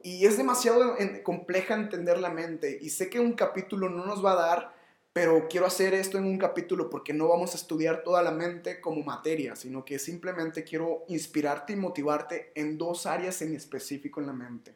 y 0.00 0.24
es 0.26 0.36
demasiado 0.36 0.96
compleja 1.24 1.74
entender 1.74 2.18
la 2.18 2.30
mente 2.30 2.78
y 2.80 2.90
sé 2.90 3.10
que 3.10 3.18
un 3.18 3.32
capítulo 3.32 3.88
no 3.88 4.06
nos 4.06 4.24
va 4.24 4.32
a 4.32 4.46
dar, 4.46 4.74
pero 5.12 5.48
quiero 5.48 5.66
hacer 5.66 5.94
esto 5.94 6.16
en 6.16 6.24
un 6.24 6.38
capítulo 6.38 6.88
porque 6.88 7.12
no 7.12 7.26
vamos 7.26 7.54
a 7.54 7.56
estudiar 7.56 8.04
toda 8.04 8.22
la 8.22 8.30
mente 8.30 8.80
como 8.80 9.02
materia, 9.02 9.56
sino 9.56 9.84
que 9.84 9.98
simplemente 9.98 10.62
quiero 10.62 11.04
inspirarte 11.08 11.72
y 11.72 11.76
motivarte 11.76 12.52
en 12.54 12.78
dos 12.78 13.04
áreas 13.06 13.42
en 13.42 13.56
específico 13.56 14.20
en 14.20 14.26
la 14.28 14.32
mente. 14.32 14.74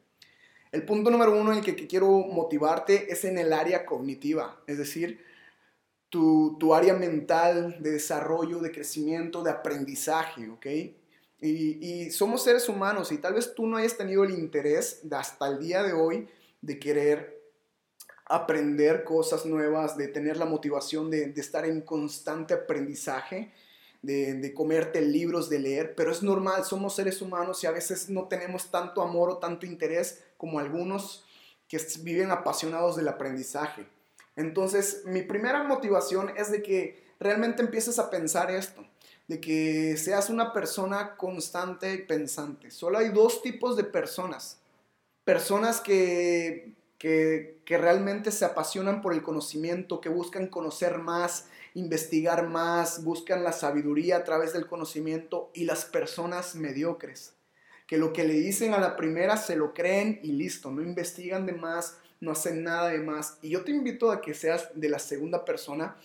El 0.73 0.85
punto 0.85 1.11
número 1.11 1.39
uno 1.39 1.53
en 1.53 1.59
el 1.59 1.65
que, 1.65 1.87
quiero 1.87 2.09
motivarte 2.09 3.13
es 3.13 3.25
en 3.25 3.37
el 3.37 3.53
área 3.53 3.85
cognitiva, 3.85 4.61
es 4.67 4.79
decir, 4.79 5.23
tu, 6.13 6.75
área 6.75 6.93
mental 6.93 7.79
de 7.81 7.93
desarrollo, 7.93 8.59
de 8.59 8.71
crecimiento, 8.71 9.43
de 9.43 9.51
aprendizaje, 9.51 10.51
¿ok? 10.51 10.67
Y, 11.41 12.11
somos 12.11 12.45
seres 12.45 12.69
humanos 12.69 13.11
y 13.11 13.19
tal 13.19 13.33
vez 13.35 13.55
tú 13.55 13.67
no 13.67 13.79
hayas 13.79 13.97
tenido 13.97 14.23
el 14.23 14.31
interés 14.31 15.01
hasta 15.11 15.49
el 15.49 15.59
día 15.59 15.83
de 15.83 15.95
hoy 15.95 16.29
de 16.61 16.79
querer 16.79 17.41
aprender 18.27 19.05
cosas 19.05 19.47
nuevas, 19.47 19.97
de 19.97 20.07
tener 20.07 20.37
la 20.37 20.45
motivación 20.45 21.11
de, 21.11 21.33
estar 21.37 21.65
en 21.65 21.81
constante 21.81 22.53
aprendizaje, 22.53 23.51
de, 24.03 24.53
comerte 24.55 25.01
libros, 25.01 25.49
de 25.49 25.61
leer, 25.61 25.95
pero 25.95 26.13
es 26.13 26.23
normal, 26.23 26.65
somos 26.65 26.95
seres 26.95 27.23
humanos 27.23 27.65
y 27.65 27.67
a 27.67 27.71
veces 27.71 28.11
no 28.11 28.29
tenemos 28.29 28.71
tanto 28.71 29.01
amor 29.01 29.31
o 29.31 29.39
tanto 29.39 29.65
interés 29.65 30.23
como 30.37 30.59
algunos 30.59 31.25
que 31.69 31.81
viven 32.03 32.31
apasionados 32.31 32.97
del 32.97 33.09
aprendizaje. 33.09 33.87
Entonces, 34.37 35.03
mi 35.05 35.23
primera 35.23 35.63
motivación 35.63 36.33
es 36.37 36.51
de 36.51 36.63
que 36.63 37.03
realmente 37.21 37.63
empieces 37.63 37.99
a 37.99 38.11
pensar 38.11 38.51
esto 38.51 38.85
de 39.29 39.41
que 39.41 39.97
seas 39.97 40.31
una 40.31 40.53
persona 40.53 41.17
constante 41.17 41.95
y 41.95 41.99
pensante. 41.99 42.71
Solo 42.71 42.99
hay 42.99 43.09
dos 43.11 43.43
tipos 43.43 43.77
de 43.77 43.85
personas. 43.85 44.59
Personas 45.25 45.81
que, 45.81 46.75
que, 46.99 47.59
realmente 47.67 48.31
se 48.31 48.45
apasionan 48.45 49.01
por 49.01 49.15
el 49.15 49.23
conocimiento, 49.23 50.03
que 50.03 50.11
buscan 50.11 50.49
conocer 50.49 50.99
más, 50.99 51.47
investigar 51.73 52.47
más, 52.49 53.03
buscan 53.03 53.43
la 53.43 53.53
sabiduría 53.53 54.19
a 54.19 54.25
través 54.25 54.53
del 54.53 54.67
conocimiento 54.67 55.51
y 55.55 55.65
las 55.65 55.87
personas 55.87 56.55
mediocres, 56.55 57.33
que 57.87 57.97
lo 57.97 58.13
que 58.13 58.25
le 58.25 58.35
dicen 58.35 58.75
a 58.75 58.79
la 58.79 58.95
primera 58.95 59.39
se 59.39 59.57
lo 59.57 59.73
creen 59.73 60.21
y 60.23 60.33
listo, 60.33 60.71
no 60.71 60.83
investigan 60.83 61.47
de 61.47 61.55
más, 61.55 61.97
no 62.23 62.31
hacen 62.31 62.63
nada 62.63 62.91
de 62.91 63.01
más. 63.01 63.39
Y 63.43 63.51
yo 63.51 63.65
te 63.65 63.73
invito 63.73 64.13
a 64.13 64.21
que 64.21 64.33
seas 64.33 64.71
de 64.75 64.89
la 64.89 65.01
segunda 65.01 65.45
persona 65.45 65.97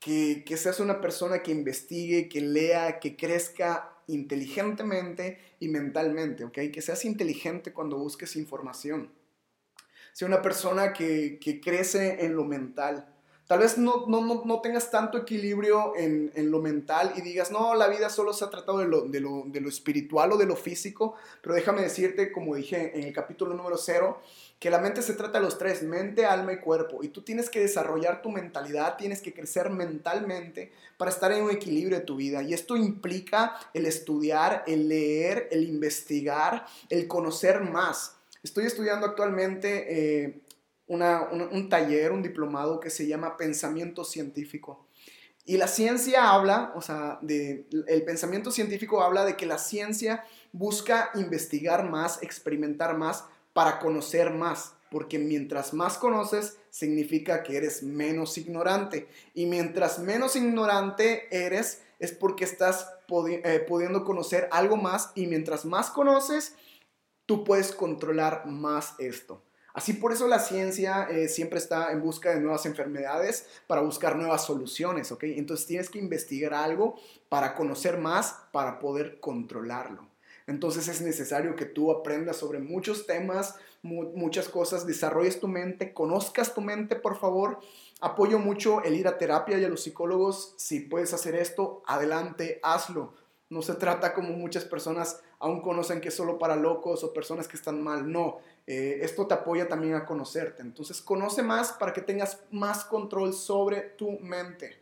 que, 0.00 0.56
seas 0.56 0.80
una 0.80 1.00
persona 1.00 1.42
que 1.42 1.52
investigue, 1.52 2.28
que 2.28 2.40
lea, 2.40 2.98
que 2.98 3.16
crezca 3.16 3.92
inteligentemente 4.06 5.38
y 5.60 5.68
mentalmente, 5.68 6.44
¿ok? 6.44 6.58
Que 6.72 6.82
seas 6.82 7.04
inteligente 7.04 7.72
cuando 7.72 7.98
busques 7.98 8.34
información. 8.36 9.12
Sea 10.14 10.26
una 10.26 10.40
persona 10.40 10.94
que, 10.94 11.38
crece 11.62 12.24
en 12.24 12.34
lo 12.34 12.44
mental. 12.44 13.06
Tal 13.50 13.58
vez 13.58 13.78
no, 13.78 14.06
no, 14.06 14.60
tengas 14.60 14.92
tanto 14.92 15.18
equilibrio 15.18 15.94
en, 15.96 16.30
lo 16.52 16.60
mental 16.60 17.14
y 17.16 17.20
digas, 17.20 17.50
no, 17.50 17.74
la 17.74 17.88
vida 17.88 18.08
solo 18.08 18.32
se 18.32 18.44
ha 18.44 18.48
tratado 18.48 18.78
de 18.78 18.86
lo, 18.86 19.00
de, 19.08 19.18
lo, 19.18 19.42
de 19.44 19.60
lo 19.60 19.68
espiritual 19.68 20.30
o 20.30 20.36
de 20.36 20.46
lo 20.46 20.54
físico, 20.54 21.16
pero 21.42 21.56
déjame 21.56 21.82
decirte, 21.82 22.30
como 22.30 22.54
dije 22.54 22.96
en 22.96 23.02
el 23.02 23.12
capítulo 23.12 23.52
número 23.54 23.76
0, 23.76 24.20
que 24.60 24.70
la 24.70 24.78
mente 24.78 25.02
se 25.02 25.14
trata 25.14 25.40
de 25.40 25.44
los 25.46 25.58
tres, 25.58 25.82
mente, 25.82 26.26
alma 26.26 26.52
y 26.52 26.58
cuerpo. 26.60 27.02
Y 27.02 27.08
tú 27.08 27.22
tienes 27.22 27.50
que 27.50 27.58
desarrollar 27.58 28.22
tu 28.22 28.30
mentalidad, 28.30 28.96
tienes 28.96 29.20
que 29.20 29.34
crecer 29.34 29.68
mentalmente 29.68 30.70
para 30.96 31.10
estar 31.10 31.32
en 31.32 31.42
un 31.42 31.50
equilibrio 31.50 31.98
de 31.98 32.04
tu 32.04 32.14
vida. 32.14 32.44
Y 32.44 32.54
esto 32.54 32.76
implica 32.76 33.56
el 33.74 33.84
estudiar, 33.84 34.62
el 34.68 34.88
leer, 34.88 35.48
el 35.50 35.64
investigar, 35.64 36.66
el 36.88 37.08
conocer 37.08 37.62
más. 37.62 38.14
Estoy 38.44 38.66
estudiando 38.66 39.06
actualmente 39.06 39.86
eh, 39.88 40.40
un, 40.90 41.68
taller, 41.68 42.10
un 42.10 42.22
diplomado 42.22 42.80
que 42.80 42.90
se 42.90 43.06
llama 43.06 43.36
Pensamiento 43.36 44.04
Científico. 44.04 44.86
Y 45.44 45.56
la 45.56 45.68
ciencia 45.68 46.30
habla, 46.30 46.72
o 46.74 46.82
sea, 46.82 47.18
el 47.22 48.04
pensamiento 48.04 48.50
científico 48.50 49.02
habla 49.02 49.24
de 49.24 49.36
que 49.36 49.46
la 49.46 49.58
ciencia 49.58 50.24
busca 50.52 51.10
investigar 51.14 51.88
más, 51.88 52.22
experimentar 52.22 52.96
más 52.96 53.24
para 53.52 53.78
conocer 53.78 54.30
más, 54.30 54.74
porque 54.90 55.18
mientras 55.18 55.72
más 55.72 55.96
conoces, 55.96 56.58
significa 56.70 57.42
que 57.42 57.56
eres 57.56 57.82
menos 57.82 58.36
ignorante. 58.36 59.08
Y 59.32 59.46
mientras 59.46 60.00
menos 60.00 60.36
ignorante 60.36 61.28
eres, 61.30 61.82
es 62.00 62.12
porque 62.12 62.44
estás 62.44 62.88
eh, 63.28 63.64
pudiendo 63.66 64.04
conocer 64.04 64.48
algo 64.50 64.76
más 64.76 65.12
y 65.14 65.26
mientras 65.26 65.64
más 65.64 65.90
conoces, 65.90 66.54
tú 67.26 67.44
puedes 67.44 67.72
controlar 67.72 68.46
más 68.46 68.94
esto. 68.98 69.42
Así 69.72 69.92
por 69.92 70.12
eso 70.12 70.26
la 70.26 70.38
ciencia 70.38 71.08
eh, 71.10 71.28
siempre 71.28 71.58
está 71.58 71.92
en 71.92 72.02
busca 72.02 72.30
de 72.30 72.40
nuevas 72.40 72.66
enfermedades 72.66 73.46
para 73.66 73.82
buscar 73.82 74.16
nuevas 74.16 74.44
soluciones, 74.44 75.12
¿ok? 75.12 75.24
Entonces 75.24 75.66
tienes 75.66 75.90
que 75.90 75.98
investigar 75.98 76.54
algo 76.54 76.96
para 77.28 77.54
conocer 77.54 77.98
más, 77.98 78.36
para 78.52 78.78
poder 78.78 79.20
controlarlo. 79.20 80.08
Entonces 80.46 80.88
es 80.88 81.00
necesario 81.00 81.54
que 81.54 81.64
tú 81.64 81.92
aprendas 81.92 82.36
sobre 82.36 82.58
muchos 82.58 83.06
temas, 83.06 83.54
muchas 83.82 84.48
cosas, 84.48 84.84
desarrolles 84.86 85.38
tu 85.38 85.46
mente, 85.46 85.94
conozcas 85.94 86.54
tu 86.54 86.60
mente, 86.60 86.96
por 86.96 87.18
favor. 87.18 87.60
Apoyo 88.00 88.40
mucho 88.40 88.82
el 88.82 88.94
ir 88.94 89.06
a 89.06 89.16
terapia 89.16 89.58
y 89.58 89.64
a 89.64 89.68
los 89.68 89.82
psicólogos. 89.84 90.54
Si 90.56 90.80
puedes 90.80 91.14
hacer 91.14 91.36
esto, 91.36 91.82
adelante, 91.86 92.58
hazlo. 92.64 93.14
No 93.48 93.62
se 93.62 93.74
trata 93.74 94.12
como 94.12 94.30
muchas 94.30 94.64
personas 94.64 95.22
aún 95.40 95.60
conocen 95.60 96.00
que 96.00 96.08
es 96.08 96.14
solo 96.14 96.38
para 96.38 96.54
locos 96.54 97.02
o 97.02 97.12
personas 97.12 97.48
que 97.48 97.56
están 97.56 97.82
mal. 97.82 98.10
No, 98.10 98.38
eh, 98.72 99.04
esto 99.04 99.26
te 99.26 99.34
apoya 99.34 99.66
también 99.66 99.94
a 99.94 100.06
conocerte. 100.06 100.62
Entonces 100.62 101.02
conoce 101.02 101.42
más 101.42 101.72
para 101.72 101.92
que 101.92 102.02
tengas 102.02 102.38
más 102.52 102.84
control 102.84 103.34
sobre 103.34 103.80
tu 103.80 104.20
mente. 104.20 104.78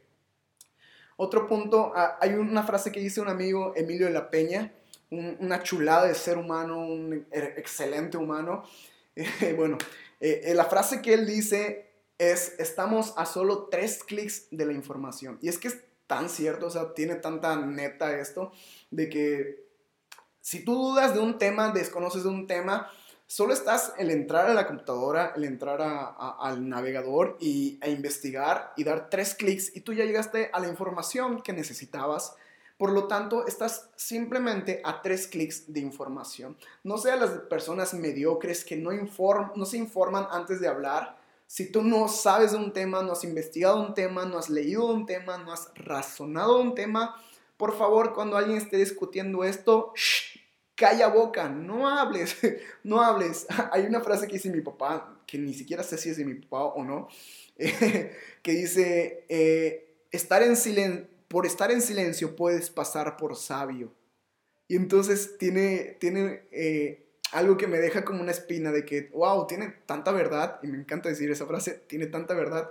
Otro 1.17 1.47
punto, 1.47 1.93
ah, 1.97 2.19
hay 2.21 2.35
una 2.35 2.63
frase 2.65 2.93
que 2.93 3.01
dice 3.01 3.23
un 3.23 3.31
amigo, 3.31 3.73
Emilio 3.77 4.07
de 4.07 4.13
la 4.13 4.29
Peña, 4.29 4.75
una 5.11 5.63
chulada 5.63 6.07
de 6.07 6.15
ser 6.15 6.37
humano, 6.37 6.81
un 6.81 7.27
er, 7.31 7.55
excelente 7.57 8.19
humano. 8.19 8.63
bueno, 9.57 9.79
eh, 10.21 10.43
eh, 10.45 10.55
la 10.55 10.67
frase 10.67 11.01
que 11.01 11.15
él 11.15 11.27
dice 11.27 11.91
es, 12.19 12.57
estamos 12.59 13.15
a 13.17 13.25
solo 13.25 13.69
tres 13.71 14.05
clics 14.05 14.49
de 14.51 14.67
la 14.67 14.75
información. 14.75 15.39
Y 15.41 15.49
es 15.49 15.57
que 15.57 15.69
es 15.69 15.79
tan 16.07 16.29
cierto, 16.29 16.67
o 16.67 16.71
sea, 16.71 16.93
tiene 16.93 17.15
tanta 17.15 17.57
neta 17.57 18.19
esto, 18.19 18.53
de 18.91 19.09
que 19.09 19.67
si 20.43 20.63
tú 20.63 20.75
dudas 20.75 21.15
de 21.15 21.21
un 21.21 21.39
tema, 21.39 21.71
desconoces 21.73 22.25
de 22.25 22.29
un 22.29 22.47
tema, 22.47 22.93
solo 23.29 23.53
estás 23.53 23.93
el 23.99 24.11
entrar 24.11 24.51
a 24.51 24.55
la 24.55 24.67
computadora, 24.67 25.33
el 25.37 25.45
entrar 25.45 25.79
al 25.81 26.69
navegador 26.69 27.37
y, 27.39 27.79
a 27.81 27.89
investigar 27.89 28.73
y 28.77 28.83
dar 28.83 29.09
tres 29.09 29.37
clics 29.37 29.77
y 29.77 29.83
tú 29.83 29.93
ya 29.93 30.05
llegaste 30.05 30.51
a 30.53 30.59
la 30.59 30.67
información 30.67 31.41
que 31.41 31.53
necesitabas 31.53 32.35
por 32.79 32.93
lo 32.93 33.09
tanto, 33.09 33.45
estás 33.45 33.91
simplemente 33.97 34.81
a 34.85 35.03
tres 35.03 35.27
clics 35.27 35.73
de 35.73 35.81
información. 35.81 36.57
No 36.85 36.97
seas 36.97 37.19
las 37.19 37.31
personas 37.41 37.93
mediocres 37.93 38.65
que 38.65 38.77
no, 38.77 38.91
no 38.93 39.67
se 39.67 39.77
informan 39.77 40.29
antes 40.31 40.61
de 40.61 40.69
hablar. 40.69 41.19
Si 41.49 41.73
tú 41.73 41.83
no 41.83 42.07
sabes 42.07 42.53
de 42.53 42.59
un 42.59 42.73
tema, 42.73 43.03
no 43.03 43.13
has 43.13 43.25
investigado 43.25 43.83
un 43.85 43.95
tema, 43.95 44.27
no 44.27 44.39
has 44.39 44.49
leído 44.49 44.87
un 44.87 45.07
tema, 45.07 45.39
no 45.39 45.53
has 45.53 45.73
razonado 45.75 46.61
un 46.61 46.77
tema, 46.77 47.17
por 47.57 47.77
favor, 47.77 48.15
cuando 48.15 48.37
alguien 48.37 48.57
esté 48.57 48.77
discutiendo 48.77 49.43
esto, 49.43 49.93
calla 50.79 51.09
boca, 51.09 51.49
no 51.49 51.89
hables, 51.89 52.37
no 52.85 53.03
hables. 53.03 53.47
Hay 53.73 53.85
una 53.85 54.01
frase 54.01 54.27
que 54.27 54.35
dice 54.35 54.51
mi 54.51 54.61
papá, 54.61 55.23
que 55.27 55.37
ni 55.39 55.53
siquiera 55.53 55.83
sé 55.83 55.99
si 55.99 56.09
es 56.09 56.17
de 56.17 56.25
mi 56.25 56.35
papá 56.35 56.65
o 56.65 56.85
no, 56.85 57.09
que 57.57 58.53
dice, 58.53 59.25
eh, 59.29 59.97
estar 60.11 60.43
en 60.43 60.57
silencio 60.57 61.19
por 61.29 61.45
estar 61.45 61.71
en 61.71 61.83
silencio 61.83 62.35
puedes 62.35 62.71
pasar 62.71 63.17
por 63.17 63.37
sabio. 63.37 63.93
Y 64.67 64.77
entonces 64.77 65.37
tiene, 65.39 65.97
tiene 66.01 66.43
eh, 66.51 67.07
algo 67.33 67.57
que 67.57 67.67
me 67.67 67.79
deja 67.79 68.05
como 68.05 68.23
una 68.23 68.33
espina 68.33 68.73
de 68.73 68.85
que, 68.85 69.11
wow, 69.13 69.47
tiene 69.47 69.75
tanta 69.87 70.11
verdad, 70.13 70.59
y 70.63 70.69
me 70.69 70.79
encanta 70.79 71.09
decir 71.09 71.31
esa 71.31 71.47
frase, 71.47 71.83
tiene 71.87 72.07
tanta 72.07 72.35
verdad, 72.35 72.71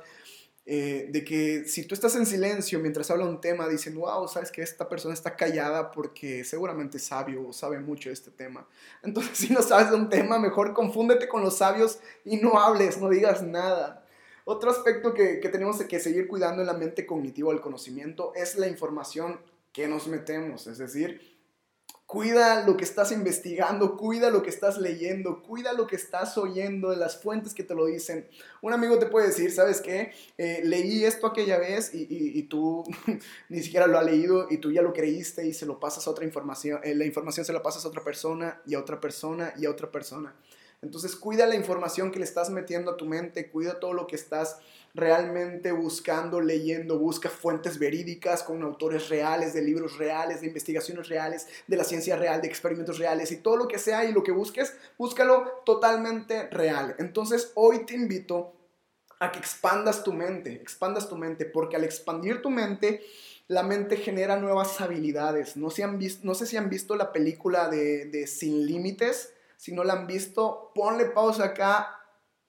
eh, 0.70 1.08
de 1.10 1.24
que 1.24 1.64
si 1.64 1.86
tú 1.86 1.96
estás 1.96 2.18
en 2.18 2.26
silencio 2.26 2.78
mientras 2.80 3.10
habla 3.10 3.24
un 3.24 3.40
tema, 3.40 3.70
dicen, 3.70 3.96
wow, 3.96 4.28
sabes 4.28 4.52
que 4.52 4.62
esta 4.62 4.90
persona 4.90 5.14
está 5.14 5.34
callada 5.34 5.92
porque 5.92 6.44
seguramente 6.44 6.98
es 6.98 7.06
sabio 7.06 7.48
o 7.48 7.54
sabe 7.54 7.80
mucho 7.80 8.10
de 8.10 8.14
este 8.14 8.32
tema. 8.32 8.68
Entonces, 9.02 9.38
si 9.38 9.54
no 9.54 9.62
sabes 9.62 9.92
de 9.92 9.96
un 9.96 10.10
tema, 10.10 10.40
mejor 10.40 10.74
confúndete 10.74 11.30
con 11.30 11.42
los 11.42 11.60
sabios 11.60 12.00
y 12.26 12.36
no 12.36 12.60
hables, 12.60 12.98
no 12.98 13.08
digas 13.08 13.42
nada. 13.42 14.06
Otro 14.44 14.70
aspecto 14.70 15.14
que, 15.14 15.38
tenemos 15.38 15.82
que 15.82 16.02
seguir 16.02 16.28
cuidando 16.28 16.62
en 16.62 16.68
la 16.68 16.74
mente 16.74 17.06
cognitiva 17.06 17.54
del 17.54 17.62
conocimiento 17.62 18.34
es 18.36 18.58
la 18.58 18.68
información 18.68 19.40
que 19.72 19.88
nos 19.88 20.08
metemos. 20.08 20.68
Es 20.68 20.80
decir, 20.80 21.37
Cuida 22.08 22.66
lo 22.66 22.78
que 22.78 22.86
estás 22.86 23.12
investigando, 23.12 23.98
cuida 23.98 24.30
lo 24.30 24.42
que 24.42 24.50
estás 24.50 24.78
leyendo, 24.78 25.44
cuida 25.44 25.74
lo 25.74 25.88
que 25.88 25.98
estás 25.98 26.38
oyendo 26.38 26.90
de 26.90 26.96
las 26.96 27.22
fuentes 27.22 27.54
que 27.54 27.64
te 27.64 27.76
lo 27.76 27.86
dicen. 27.86 28.30
Un 28.62 28.72
amigo 28.72 28.98
te 28.98 29.08
puede 29.08 29.28
decir, 29.28 29.52
¿sabes 29.52 29.82
qué? 29.82 30.14
Eh, 30.38 30.62
leí 30.64 31.04
esto 31.04 31.28
aquella 31.28 31.58
vez 31.58 31.92
y, 31.94 32.44
tú 32.44 32.86
ni 33.50 33.62
siquiera 33.62 33.88
lo 33.88 34.00
has 34.00 34.06
leído 34.06 34.48
y 34.50 34.60
tú 34.60 34.72
ya 34.72 34.82
lo 34.82 34.94
creíste 34.94 35.46
y 35.46 35.54
se 35.54 35.66
lo 35.66 35.82
pasas 35.82 36.08
a 36.08 36.12
otra 36.12 36.24
información, 36.24 36.80
eh, 36.82 36.96
la 36.96 37.04
información 37.04 37.46
se 37.46 37.52
la 37.52 37.62
pasas 37.62 37.84
a 37.84 37.90
otra 37.90 38.06
persona 38.06 38.62
y 38.66 38.76
a 38.76 38.80
otra 38.80 39.02
persona 39.02 39.54
y 39.58 39.66
a 39.66 39.70
otra 39.70 39.92
persona. 39.92 40.34
Entonces 40.82 41.16
cuida 41.16 41.48
la 41.48 41.56
información 41.56 42.12
que 42.12 42.20
le 42.20 42.26
estás 42.26 42.50
metiendo 42.50 42.92
a 42.92 42.98
tu 42.98 43.06
mente, 43.06 43.50
cuida 43.50 43.80
todo 43.80 43.94
lo 43.94 44.06
que 44.06 44.16
estás 44.16 44.60
realmente 44.94 45.72
buscando, 45.72 46.40
leyendo, 46.40 47.00
busca 47.00 47.30
fuentes 47.30 47.80
verídicas 47.80 48.44
con 48.44 48.62
autores 48.64 49.10
reales, 49.10 49.54
de 49.54 49.62
libros 49.62 49.98
reales, 49.98 50.42
de 50.42 50.48
investigaciones 50.48 51.08
reales, 51.10 51.48
de 51.68 51.78
la 51.78 51.84
ciencia 51.84 52.16
real, 52.16 52.42
de 52.42 52.48
experimentos 52.48 52.98
reales 52.98 53.32
y 53.32 53.38
todo 53.38 53.58
lo 53.58 53.68
que 53.68 53.80
sea 53.80 54.06
y 54.06 54.12
lo 54.12 54.24
que 54.24 54.32
busques, 54.32 54.76
búscalo 54.98 55.62
totalmente 55.66 56.48
real. 56.50 56.96
Entonces 57.00 57.52
hoy 57.56 57.86
te 57.86 57.96
invito 57.96 58.54
a 59.20 59.32
que 59.32 59.40
expandas 59.40 60.04
tu 60.04 60.14
mente, 60.14 60.54
expandas 60.54 61.10
tu 61.10 61.16
mente, 61.16 61.46
porque 61.46 61.76
al 61.76 61.84
expandir 61.84 62.42
tu 62.42 62.50
mente, 62.50 63.02
la 63.48 63.64
mente 63.64 63.98
genera 63.98 64.38
nuevas 64.38 64.80
habilidades. 64.82 65.58
No, 65.58 65.70
han 65.84 66.00
no 66.24 66.36
sé 66.36 66.46
si 66.46 66.58
han 66.58 66.70
visto 66.70 66.96
la 66.96 67.12
película 67.12 67.70
de, 67.70 68.06
de 68.06 68.28
Sin 68.28 68.66
Límites, 68.66 69.34
si 69.58 69.74
no 69.74 69.84
la 69.84 69.94
han 69.94 70.08
visto, 70.08 70.72
ponle 70.74 71.06
pausa 71.06 71.46
acá, 71.46 72.00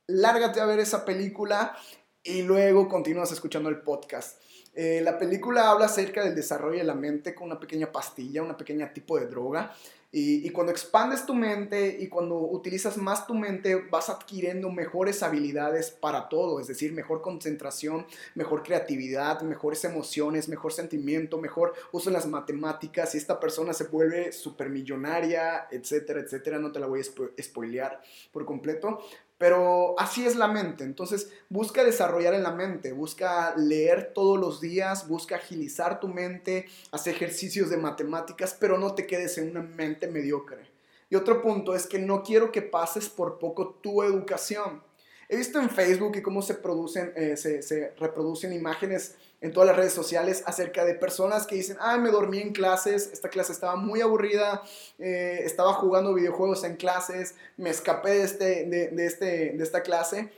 lárgate 0.07 0.61
a 0.61 0.67
ver 0.67 0.79
esa 0.79 1.05
película 1.05 1.77
y 2.23 2.43
luego 2.43 2.89
continúas 2.89 3.33
escuchando 3.33 3.69
el 3.69 3.81
podcast. 3.81 4.41
Eh, 4.75 5.01
la 5.03 5.19
película 5.19 5.71
habla 5.71 5.87
acerca 5.87 6.23
del 6.23 6.37
desarrollo 6.37 6.79
de 6.79 6.85
la 6.85 6.95
mente 6.95 7.35
con 7.35 7.47
una 7.49 7.59
pequeña 7.59 7.91
pastilla, 7.91 8.43
una 8.43 8.57
pequeña 8.57 8.93
tipo 8.93 9.19
de 9.19 9.27
droga. 9.27 9.75
Y, 10.11 10.49
cuando 10.51 10.73
expandes 10.73 11.27
tu 11.27 11.35
mente 11.35 11.99
y 12.01 12.09
cuando 12.09 12.39
utilizas 12.39 12.97
más 12.97 13.27
tu 13.27 13.35
mente, 13.35 13.77
vas 13.91 14.09
adquiriendo 14.09 14.71
mejores 14.71 15.23
habilidades 15.23 15.91
para 15.91 16.31
todo, 16.31 16.61
es 16.61 16.67
decir, 16.67 16.95
mejor 16.95 17.21
concentración, 17.21 18.07
mejor 18.35 18.63
creatividad, 18.63 19.43
mejores 19.43 19.85
emociones, 19.85 20.49
mejor 20.49 20.73
sentimiento, 20.73 21.39
mejor 21.39 21.75
uso 21.93 22.09
en 22.09 22.15
las 22.15 22.27
matemáticas. 22.27 23.15
Y 23.15 23.19
esta 23.19 23.39
persona 23.39 23.75
se 23.75 23.85
vuelve 23.85 24.33
supermillonaria, 24.33 25.69
etcétera, 25.71 26.21
etcétera. 26.21 26.59
No 26.59 26.73
te 26.73 26.81
la 26.81 26.87
voy 26.87 27.01
a 27.01 27.43
spoilear 27.43 28.01
por 28.33 28.47
completo. 28.47 29.01
Pero 29.39 29.95
así 29.99 30.27
es 30.27 30.35
la 30.35 30.49
mente. 30.49 30.83
Entonces, 30.83 31.31
busca 31.49 31.85
desarrollar 31.85 32.35
en 32.35 32.43
la 32.43 32.51
mente, 32.51 32.93
busca 32.93 33.55
leer 33.57 34.13
todos 34.13 34.39
los 34.39 34.61
días, 34.61 35.07
busca 35.07 35.37
agilizar 35.37 36.01
tu 36.01 36.09
mente, 36.09 36.67
haz 36.91 37.07
ejercicios 37.07 37.71
de 37.71 37.77
matemáticas, 37.77 38.57
pero 38.59 38.79
no 38.79 38.95
te 38.95 39.07
quedes 39.07 39.39
en 39.39 39.51
una 39.51 39.63
mente 39.63 40.09
mediocre. 40.09 40.69
Y 41.09 41.15
otro 41.15 41.41
punto 41.41 41.75
es 41.75 41.87
que 41.87 41.99
no 41.99 42.23
quiero 42.23 42.53
que 42.53 42.63
pases 42.63 43.09
por 43.09 43.39
poco 43.39 43.79
tu 43.81 44.03
educación. 44.03 44.83
He 45.29 45.37
visto 45.37 45.61
en 45.61 45.71
Facebook 45.71 46.17
y 46.17 46.23
cómo 46.23 46.41
se, 46.43 46.55
producen, 46.55 47.13
eh, 47.15 47.37
se, 47.37 47.93
reproducen 47.99 48.53
imágenes 48.53 49.15
en 49.41 49.53
todas 49.53 49.69
las 49.69 49.77
redes 49.77 49.93
sociales 49.93 50.43
acerca 50.47 50.85
de 50.85 50.95
personas 50.95 51.47
que 51.47 51.55
dicen, 51.55 51.77
ah, 51.81 51.97
me 51.97 52.11
dormí 52.11 52.39
en 52.41 52.53
clases, 52.53 53.11
esta 53.13 53.29
clase 53.29 53.53
estaba 53.53 53.77
muy 53.77 54.01
aburrida, 54.01 54.63
eh, 54.99 55.41
estaba 55.45 55.73
jugando 55.75 56.15
videojuegos 56.15 56.65
en 56.65 56.77
clases, 56.77 57.37
me 57.57 57.71
escapé 57.71 58.11
de, 58.11 58.23
este, 58.23 58.65
de, 58.67 59.07
este, 59.07 59.27
de 59.53 59.63
esta 59.63 59.83
clase. 59.83 60.33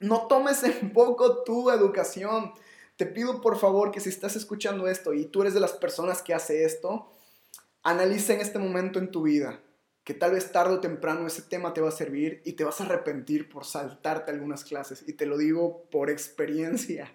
No 0.00 0.26
tomes 0.26 0.62
en 0.62 0.92
poco 0.92 1.42
tu 1.42 1.70
educación. 1.70 2.52
Te 2.96 3.06
pido 3.06 3.40
por 3.40 3.58
favor 3.58 3.90
que 3.90 4.00
si 4.00 4.08
estás 4.08 4.36
escuchando 4.36 4.88
esto 4.88 5.14
y 5.14 5.24
tú 5.24 5.42
eres 5.42 5.54
de 5.54 5.60
las 5.60 5.72
personas 5.72 6.20
que 6.20 6.34
hace 6.34 6.64
esto, 6.64 7.10
analiza 7.82 8.34
en 8.34 8.40
este 8.40 8.58
momento 8.58 8.98
en 8.98 9.10
tu 9.10 9.22
vida 9.22 9.60
que 10.08 10.14
tal 10.14 10.30
vez 10.30 10.50
tarde 10.52 10.72
o 10.72 10.80
temprano 10.80 11.26
ese 11.26 11.42
tema 11.42 11.74
te 11.74 11.82
va 11.82 11.90
a 11.90 11.92
servir 11.92 12.40
y 12.46 12.54
te 12.54 12.64
vas 12.64 12.80
a 12.80 12.84
arrepentir 12.84 13.46
por 13.50 13.66
saltarte 13.66 14.30
algunas 14.30 14.64
clases. 14.64 15.04
Y 15.06 15.12
te 15.12 15.26
lo 15.26 15.36
digo 15.36 15.82
por 15.90 16.08
experiencia. 16.08 17.12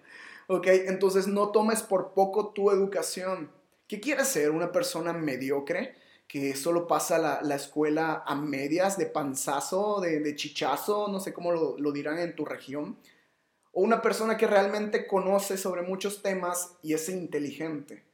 ¿Ok? 0.48 0.66
Entonces 0.66 1.26
no 1.26 1.50
tomes 1.50 1.82
por 1.82 2.12
poco 2.14 2.52
tu 2.52 2.70
educación. 2.70 3.50
¿Qué 3.86 4.00
quieres 4.00 4.28
ser? 4.28 4.50
¿Una 4.50 4.72
persona 4.72 5.12
mediocre? 5.12 5.94
que 6.26 6.56
solo 6.56 6.86
pasa 6.86 7.18
la, 7.42 7.54
escuela 7.54 8.22
a 8.26 8.34
medias, 8.34 8.96
de 8.98 9.06
panzazo, 9.06 10.00
de, 10.00 10.34
chichazo, 10.34 11.08
no 11.08 11.20
sé 11.20 11.32
cómo 11.32 11.52
lo, 11.52 11.78
lo, 11.78 11.92
dirán 11.92 12.18
en 12.18 12.34
tu 12.34 12.44
región, 12.44 12.98
o 13.72 13.82
una 13.82 14.00
persona 14.02 14.36
que 14.36 14.46
realmente 14.46 15.06
conoce 15.06 15.56
sobre 15.56 15.82
muchos 15.82 16.22
temas 16.22 16.76
y 16.82 16.94
es 16.94 17.08
inteligente. 17.08 18.04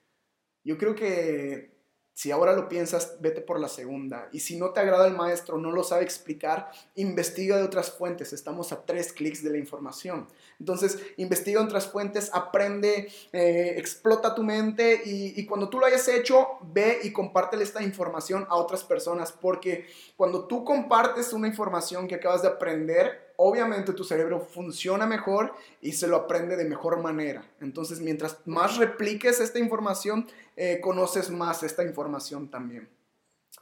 Yo 0.65 0.77
creo 0.77 0.95
que 0.95 1.80
si 2.13 2.31
ahora 2.31 2.53
lo 2.53 2.69
piensas, 2.69 3.17
vete 3.21 3.41
por 3.41 3.59
la 3.59 3.69
segunda. 3.69 4.29
Y 4.33 4.41
si 4.41 4.59
no 4.59 4.71
te 4.71 4.81
agrada 4.81 5.07
el 5.07 5.15
maestro, 5.15 5.57
no 5.59 5.71
lo 5.71 5.83
sabe 5.83 6.05
explicar, 6.05 6.71
investiga 6.95 7.57
de 7.57 7.63
otras 7.63 7.91
fuentes. 7.91 8.33
Estamos 8.33 8.73
a 8.73 8.85
tres 8.85 9.13
clics 9.13 9.43
de 9.43 9.51
la 9.51 9.59
información. 9.59 10.29
Entonces, 10.59 10.99
investiga 11.17 11.63
otras 11.63 11.87
fuentes, 11.87 12.31
aprende, 12.35 13.11
eh, 13.33 13.75
explota 13.79 14.35
tu 14.35 14.43
mente 14.43 15.01
y, 15.05 15.41
y, 15.41 15.47
cuando 15.47 15.71
tú 15.71 15.79
lo 15.79 15.87
hayas 15.87 16.07
hecho, 16.09 16.47
ve 16.61 16.99
y 17.03 17.13
compártele 17.13 17.65
esta 17.65 17.83
información 17.83 18.47
a 18.51 18.57
otras 18.57 18.85
personas. 18.85 19.33
Porque 19.33 19.87
cuando 20.17 20.47
tú 20.47 20.65
compartes 20.65 21.33
una 21.33 21.49
información 21.49 22.07
que 22.07 22.17
acabas 22.17 22.43
de 22.43 22.49
aprender, 22.49 23.30
obviamente 23.43 23.95
tu 23.95 24.05
cerebro 24.05 24.39
funciona 24.39 25.07
mejor 25.07 25.55
y 25.81 25.93
se 25.93 26.07
lo 26.07 26.17
aprende 26.17 26.57
de 26.57 26.67
mejor 26.67 27.01
manera. 27.01 27.43
Entonces, 27.61 28.01
mientras 28.01 28.37
más 28.45 28.77
repliques 28.77 29.41
esta 29.41 29.59
información, 29.59 30.27
eh, 30.57 30.79
conoces 30.83 31.31
más 31.31 31.63
esta 31.63 31.83
información 31.83 32.51
también. 32.51 32.91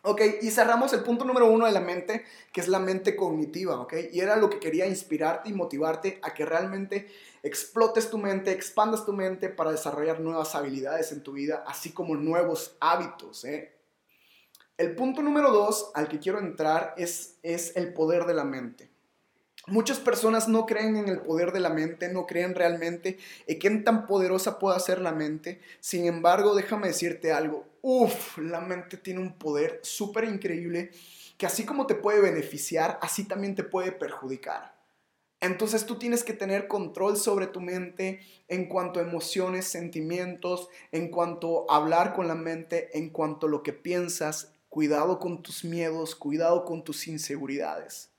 Ok, 0.02 0.20
y 0.42 0.50
cerramos 0.50 0.92
el 0.94 1.04
punto 1.04 1.24
número 1.24 1.46
uno 1.46 1.66
de 1.66 1.72
la 1.72 1.80
mente, 1.80 2.24
que 2.52 2.60
es 2.60 2.66
la 2.66 2.80
mente 2.80 3.14
cognitiva, 3.14 3.80
ok. 3.80 3.94
Y 4.12 4.18
era 4.18 4.34
lo 4.34 4.50
que 4.50 4.58
quería 4.58 4.86
inspirarte 4.86 5.48
y 5.48 5.52
motivarte 5.52 6.18
a 6.22 6.34
que 6.34 6.44
realmente 6.44 7.06
explotes 7.44 8.10
tu 8.10 8.18
mente, 8.18 8.50
expandas 8.50 9.06
tu 9.06 9.12
mente 9.12 9.48
para 9.48 9.70
desarrollar 9.70 10.18
nuevas 10.18 10.56
habilidades 10.56 11.12
en 11.12 11.22
tu 11.22 11.32
vida, 11.32 11.62
así 11.68 11.92
como 11.92 12.16
nuevos 12.16 12.76
hábitos, 12.80 13.44
¿eh? 13.44 13.76
El 14.76 14.96
punto 14.96 15.22
número 15.22 15.52
dos 15.52 15.92
al 15.94 16.08
que 16.08 16.18
quiero 16.18 16.38
entrar 16.40 16.94
es, 16.96 17.38
es 17.42 17.76
el 17.76 17.92
poder 17.92 18.26
de 18.26 18.34
la 18.34 18.44
mente. 18.44 18.87
Muchas 19.68 19.98
personas 19.98 20.48
no 20.48 20.64
creen 20.64 20.96
en 20.96 21.08
el 21.10 21.20
poder 21.20 21.52
de 21.52 21.60
la 21.60 21.68
mente, 21.68 22.08
no 22.08 22.26
creen 22.26 22.54
realmente 22.54 23.18
en 23.46 23.58
qué 23.58 23.68
tan 23.70 24.06
poderosa 24.06 24.58
puede 24.58 24.80
ser 24.80 24.98
la 24.98 25.12
mente. 25.12 25.60
Sin 25.78 26.06
embargo, 26.06 26.54
déjame 26.54 26.86
decirte 26.86 27.32
algo. 27.32 27.66
Uf, 27.82 28.38
la 28.38 28.62
mente 28.62 28.96
tiene 28.96 29.20
un 29.20 29.34
poder 29.34 29.80
súper 29.82 30.24
increíble 30.24 30.90
que 31.36 31.44
así 31.44 31.66
como 31.66 31.86
te 31.86 31.94
puede 31.94 32.22
beneficiar, 32.22 32.98
así 33.02 33.24
también 33.24 33.54
te 33.54 33.62
puede 33.62 33.92
perjudicar. 33.92 34.74
Entonces 35.38 35.84
tú 35.84 35.98
tienes 35.98 36.24
que 36.24 36.32
tener 36.32 36.66
control 36.66 37.18
sobre 37.18 37.46
tu 37.46 37.60
mente 37.60 38.20
en 38.48 38.70
cuanto 38.70 39.00
a 39.00 39.02
emociones, 39.02 39.66
sentimientos, 39.66 40.70
en 40.92 41.10
cuanto 41.10 41.70
a 41.70 41.76
hablar 41.76 42.14
con 42.14 42.26
la 42.26 42.34
mente, 42.34 42.96
en 42.96 43.10
cuanto 43.10 43.46
a 43.46 43.50
lo 43.50 43.62
que 43.62 43.74
piensas. 43.74 44.50
Cuidado 44.70 45.18
con 45.18 45.42
tus 45.42 45.62
miedos, 45.62 46.14
cuidado 46.14 46.64
con 46.64 46.82
tus 46.84 47.06
inseguridades 47.06 48.12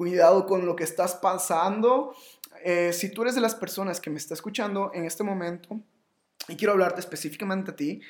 cuidado 0.00 0.46
con 0.46 0.64
lo 0.64 0.76
que 0.76 0.84
estás 0.84 1.14
pasando. 1.16 2.16
Eh, 2.64 2.90
si 2.94 3.10
tú 3.10 3.20
eres 3.20 3.34
de 3.34 3.42
las 3.42 3.54
personas 3.54 4.00
que 4.00 4.08
me 4.08 4.16
está 4.16 4.32
escuchando 4.32 4.90
en 4.94 5.04
este 5.04 5.22
momento, 5.22 5.78
y 6.48 6.56
quiero 6.56 6.72
hablarte 6.72 7.00
específicamente 7.00 7.72
a 7.72 7.76
ti, 7.76 8.00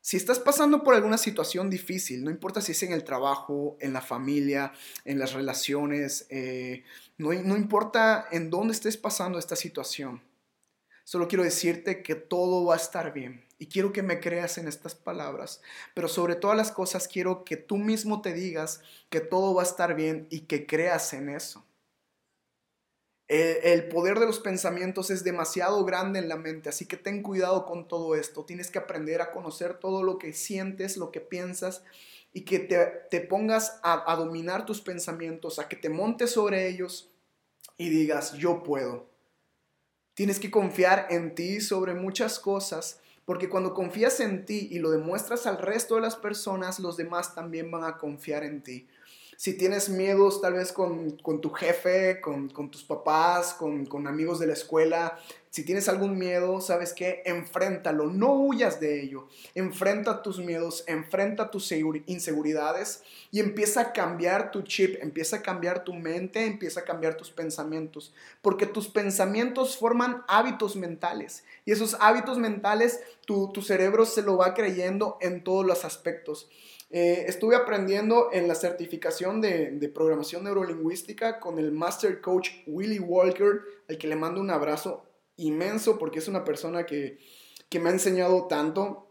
si 0.00 0.16
estás 0.16 0.38
pasando 0.38 0.84
por 0.84 0.94
alguna 0.94 1.18
situación 1.18 1.70
difícil, 1.70 2.22
no 2.22 2.30
importa 2.30 2.60
si 2.60 2.70
es 2.70 2.80
en 2.84 2.92
el 2.92 3.02
trabajo, 3.02 3.76
en 3.80 3.92
la 3.92 4.00
familia, 4.00 4.72
en 5.04 5.18
las 5.18 5.32
relaciones, 5.32 6.24
eh, 6.30 6.84
no, 7.16 7.32
no 7.32 7.56
importa 7.56 8.28
en 8.30 8.48
dónde 8.48 8.74
estés 8.74 8.96
pasando 8.96 9.40
esta 9.40 9.56
situación, 9.56 10.22
solo 11.02 11.26
quiero 11.26 11.42
decirte 11.42 12.00
que 12.00 12.14
todo 12.14 12.64
va 12.64 12.74
a 12.74 12.76
estar 12.76 13.12
bien. 13.12 13.47
Y 13.58 13.66
quiero 13.66 13.92
que 13.92 14.02
me 14.02 14.20
creas 14.20 14.56
en 14.58 14.68
estas 14.68 14.94
palabras. 14.94 15.60
Pero 15.94 16.08
sobre 16.08 16.36
todas 16.36 16.56
las 16.56 16.70
cosas 16.70 17.08
quiero 17.08 17.44
que 17.44 17.56
tú 17.56 17.76
mismo 17.76 18.22
te 18.22 18.32
digas 18.32 18.80
que 19.10 19.20
todo 19.20 19.54
va 19.54 19.62
a 19.62 19.66
estar 19.66 19.94
bien 19.94 20.28
y 20.30 20.42
que 20.42 20.66
creas 20.66 21.12
en 21.12 21.28
eso. 21.28 21.64
El, 23.26 23.88
poder 23.88 24.18
de 24.18 24.24
los 24.24 24.40
pensamientos 24.40 25.10
es 25.10 25.22
demasiado 25.22 25.84
grande 25.84 26.18
en 26.18 26.30
la 26.30 26.36
mente, 26.36 26.70
así 26.70 26.86
que 26.86 26.96
ten 26.96 27.22
cuidado 27.22 27.66
con 27.66 27.86
todo 27.86 28.14
esto. 28.14 28.44
Tienes 28.46 28.70
que 28.70 28.78
aprender 28.78 29.20
a 29.20 29.32
conocer 29.32 29.74
todo 29.74 30.02
lo 30.02 30.18
que 30.18 30.32
sientes, 30.32 30.96
lo 30.96 31.10
que 31.10 31.20
piensas 31.20 31.82
y 32.32 32.46
que 32.46 32.58
te, 32.58 33.20
pongas 33.20 33.80
a 33.82 34.16
dominar 34.16 34.64
tus 34.64 34.80
pensamientos, 34.80 35.58
a 35.58 35.68
que 35.68 35.76
te 35.76 35.90
montes 35.90 36.30
sobre 36.30 36.68
ellos 36.68 37.10
y 37.76 37.90
digas, 37.90 38.32
yo 38.32 38.62
puedo. 38.62 39.10
Tienes 40.14 40.40
que 40.40 40.50
confiar 40.50 41.06
en 41.10 41.34
ti 41.34 41.60
sobre 41.60 41.94
muchas 41.94 42.38
cosas 42.38 43.00
porque 43.28 43.50
cuando 43.50 43.74
confías 43.74 44.20
en 44.20 44.46
ti 44.46 44.68
y 44.70 44.78
lo 44.78 44.90
demuestras 44.90 45.46
al 45.46 45.58
resto 45.58 45.96
de 45.96 46.00
las 46.00 46.16
personas, 46.16 46.80
los 46.80 46.96
demás 46.96 47.34
también 47.34 47.70
van 47.70 47.84
a 47.84 47.98
confiar 47.98 48.42
en 48.42 48.62
ti. 48.62 48.86
Si 49.38 49.56
tienes 49.56 49.88
miedos 49.88 50.40
tal 50.40 50.54
vez 50.54 50.72
con, 50.72 51.16
tu 51.16 51.50
jefe, 51.50 52.20
con, 52.20 52.50
tus 52.72 52.82
papás, 52.82 53.54
con, 53.54 53.86
con 53.86 54.08
amigos 54.08 54.40
de 54.40 54.48
la 54.48 54.54
escuela, 54.54 55.16
si 55.50 55.64
tienes 55.64 55.88
algún 55.88 56.18
miedo, 56.18 56.60
¿sabes 56.60 56.92
qué? 56.92 57.22
Enfréntalo, 57.24 58.06
no 58.06 58.32
huyas 58.32 58.80
de 58.80 59.00
ello. 59.00 59.28
Enfrenta 59.54 60.22
tus 60.22 60.40
miedos, 60.40 60.82
enfrenta 60.88 61.52
tus 61.52 61.70
inseguridades 62.06 63.04
y 63.30 63.38
empieza 63.38 63.80
a 63.80 63.92
cambiar 63.92 64.50
tu 64.50 64.62
chip, 64.62 65.00
empieza 65.00 65.36
a 65.36 65.42
cambiar 65.42 65.84
tu 65.84 65.94
mente, 65.94 66.44
empieza 66.44 66.80
a 66.80 66.84
cambiar 66.84 67.16
tus 67.16 67.30
pensamientos. 67.30 68.12
Porque 68.42 68.66
tus 68.66 68.88
pensamientos 68.88 69.76
forman 69.76 70.24
hábitos 70.26 70.74
mentales 70.74 71.44
y 71.64 71.70
esos 71.70 71.96
hábitos 72.00 72.38
mentales 72.38 72.98
tu, 73.24 73.52
cerebro 73.62 74.04
se 74.04 74.22
lo 74.22 74.36
va 74.36 74.54
creyendo 74.54 75.16
en 75.20 75.44
todos 75.44 75.64
los 75.64 75.84
aspectos. 75.84 76.48
Eh, 76.90 77.26
estuve 77.28 77.54
aprendiendo 77.54 78.30
en 78.32 78.48
la 78.48 78.54
certificación 78.54 79.42
de, 79.42 79.90
programación 79.94 80.44
neurolingüística 80.44 81.38
con 81.38 81.58
el 81.58 81.70
Master 81.70 82.20
Coach 82.20 82.50
Willy 82.66 82.98
Walker, 82.98 83.60
al 83.88 83.98
que 83.98 84.08
le 84.08 84.16
mando 84.16 84.40
un 84.40 84.50
abrazo 84.50 85.04
inmenso 85.36 85.98
porque 85.98 86.18
es 86.18 86.28
una 86.28 86.44
persona 86.44 86.86
que, 86.86 87.18
me 87.78 87.90
ha 87.90 87.92
enseñado 87.92 88.46
tanto 88.46 89.10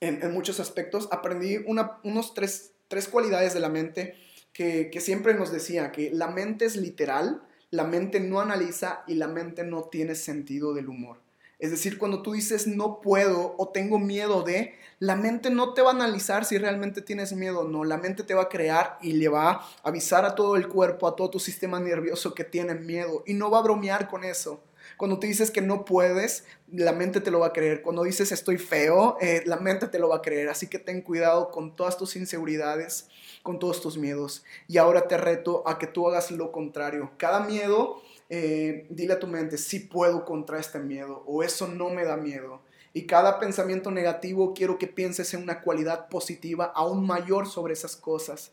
en, 0.00 0.32
muchos 0.32 0.58
aspectos. 0.58 1.08
Aprendí 1.10 1.58
una, 1.66 1.98
unos 2.02 2.32
tres, 2.32 2.72
cualidades 3.10 3.52
de 3.52 3.60
la 3.60 3.68
mente 3.68 4.14
que, 4.54 4.90
que 4.90 5.00
siempre 5.00 5.34
nos 5.34 5.52
decía, 5.52 5.92
que 5.92 6.10
la 6.10 6.28
mente 6.28 6.64
es 6.64 6.76
literal, 6.76 7.42
la 7.70 7.84
mente 7.84 8.20
no 8.20 8.40
analiza 8.40 9.04
y 9.06 9.14
la 9.14 9.28
mente 9.28 9.64
no 9.64 9.84
tiene 9.84 10.14
sentido 10.14 10.72
del 10.72 10.88
humor. 10.88 11.18
Es 11.62 11.70
decir, 11.70 11.96
cuando 11.96 12.22
tú 12.22 12.32
dices 12.32 12.66
no 12.66 13.00
puedo 13.00 13.54
o 13.56 13.68
tengo 13.68 14.00
miedo 14.00 14.42
de, 14.42 14.74
la 14.98 15.14
mente 15.14 15.48
no 15.48 15.74
te 15.74 15.82
va 15.82 15.92
a 15.92 15.94
analizar 15.94 16.44
si 16.44 16.58
realmente 16.58 17.02
tienes 17.02 17.34
miedo 17.34 17.60
o 17.60 17.68
no. 17.68 17.84
La 17.84 17.98
mente 17.98 18.24
te 18.24 18.34
va 18.34 18.42
a 18.42 18.48
crear 18.48 18.98
y 19.00 19.12
le 19.12 19.28
va 19.28 19.50
a 19.50 19.66
avisar 19.84 20.24
a 20.24 20.34
todo 20.34 20.56
el 20.56 20.66
cuerpo, 20.66 21.06
a 21.06 21.14
todo 21.14 21.30
tu 21.30 21.38
sistema 21.38 21.78
nervioso 21.78 22.34
que 22.34 22.42
tiene 22.42 22.74
miedo 22.74 23.22
y 23.28 23.34
no 23.34 23.48
va 23.48 23.60
a 23.60 23.62
bromear 23.62 24.08
con 24.08 24.24
eso. 24.24 24.60
Cuando 24.96 25.20
te 25.20 25.28
dices 25.28 25.52
que 25.52 25.60
no 25.60 25.84
puedes, 25.84 26.46
la 26.72 26.92
mente 26.92 27.20
te 27.20 27.30
lo 27.30 27.38
va 27.38 27.46
a 27.46 27.52
creer. 27.52 27.82
Cuando 27.82 28.02
dices 28.02 28.32
estoy 28.32 28.58
feo, 28.58 29.16
eh, 29.20 29.44
la 29.46 29.58
mente 29.58 29.86
te 29.86 30.00
lo 30.00 30.08
va 30.08 30.16
a 30.16 30.22
creer. 30.22 30.48
Así 30.48 30.66
que 30.66 30.80
ten 30.80 31.00
cuidado 31.00 31.52
con 31.52 31.76
todas 31.76 31.96
tus 31.96 32.16
inseguridades, 32.16 33.08
con 33.44 33.60
todos 33.60 33.80
tus 33.80 33.96
miedos. 33.96 34.42
Y 34.66 34.78
ahora 34.78 35.06
te 35.06 35.16
reto 35.16 35.62
a 35.64 35.78
que 35.78 35.86
tú 35.86 36.08
hagas 36.08 36.32
lo 36.32 36.50
contrario. 36.50 37.12
Cada 37.18 37.38
miedo, 37.38 38.02
eh, 38.34 38.86
dile 38.88 39.12
a 39.12 39.18
tu 39.18 39.26
mente, 39.26 39.58
sí 39.58 39.78
puedo 39.78 40.24
contra 40.24 40.58
este 40.58 40.78
miedo 40.78 41.22
o 41.26 41.42
eso 41.42 41.68
no 41.68 41.90
me 41.90 42.04
da 42.04 42.16
miedo. 42.16 42.62
Y 42.94 43.06
cada 43.06 43.38
pensamiento 43.38 43.90
negativo 43.90 44.54
quiero 44.54 44.78
que 44.78 44.86
pienses 44.86 45.34
en 45.34 45.42
una 45.42 45.60
cualidad 45.60 46.08
positiva 46.08 46.72
aún 46.74 47.06
mayor 47.06 47.46
sobre 47.46 47.74
esas 47.74 47.94
cosas 47.94 48.52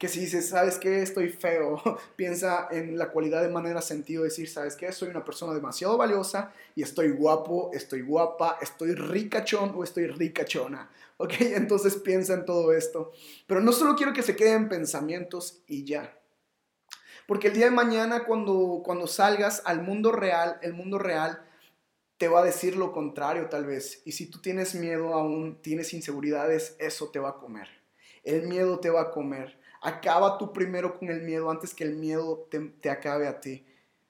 que 0.00 0.08
si 0.08 0.20
dices, 0.20 0.48
¿sabes 0.48 0.78
qué? 0.78 1.02
Estoy 1.02 1.28
feo, 1.28 1.82
piensa 2.16 2.68
en 2.70 2.96
la 2.96 3.10
cualidad 3.10 3.42
de 3.42 3.50
manera 3.50 3.82
sentido, 3.82 4.24
decir, 4.24 4.48
¿sabes 4.48 4.74
qué? 4.74 4.90
Soy 4.92 5.10
una 5.10 5.26
persona 5.26 5.52
demasiado 5.52 5.98
valiosa 5.98 6.54
y 6.74 6.82
estoy 6.82 7.10
guapo, 7.10 7.70
estoy 7.74 8.00
guapa, 8.00 8.56
estoy 8.62 8.94
ricachón 8.94 9.74
o 9.76 9.84
estoy 9.84 10.06
ricachona. 10.06 10.90
¿Ok? 11.18 11.34
Entonces 11.40 11.96
piensa 11.96 12.32
en 12.32 12.46
todo 12.46 12.72
esto. 12.72 13.12
Pero 13.46 13.60
no 13.60 13.72
solo 13.72 13.94
quiero 13.94 14.14
que 14.14 14.22
se 14.22 14.36
queden 14.36 14.70
pensamientos 14.70 15.60
y 15.66 15.84
ya. 15.84 16.19
Porque 17.30 17.46
el 17.46 17.54
día 17.54 17.66
de 17.66 17.70
mañana 17.70 18.24
cuando, 18.24 18.82
cuando 18.84 19.06
salgas 19.06 19.62
al 19.64 19.82
mundo 19.82 20.10
real, 20.10 20.58
el 20.62 20.74
mundo 20.74 20.98
real 20.98 21.40
te 22.18 22.26
va 22.26 22.40
a 22.40 22.44
decir 22.44 22.74
lo 22.74 22.90
contrario 22.90 23.48
tal 23.48 23.66
vez. 23.66 24.02
Y 24.04 24.10
si 24.10 24.26
tú 24.26 24.40
tienes 24.40 24.74
miedo 24.74 25.14
aún, 25.14 25.62
tienes 25.62 25.94
inseguridades, 25.94 26.74
eso 26.80 27.08
te 27.10 27.20
va 27.20 27.28
a 27.28 27.36
comer. 27.36 27.68
El 28.24 28.48
miedo 28.48 28.80
te 28.80 28.90
va 28.90 29.02
a 29.02 29.10
comer. 29.12 29.56
Acaba 29.80 30.38
tú 30.38 30.52
primero 30.52 30.98
con 30.98 31.08
el 31.08 31.22
miedo 31.22 31.52
antes 31.52 31.72
que 31.72 31.84
el 31.84 31.94
miedo 31.94 32.48
te, 32.50 32.90
acabe 32.90 33.28
a 33.28 33.38
ti. 33.38 33.64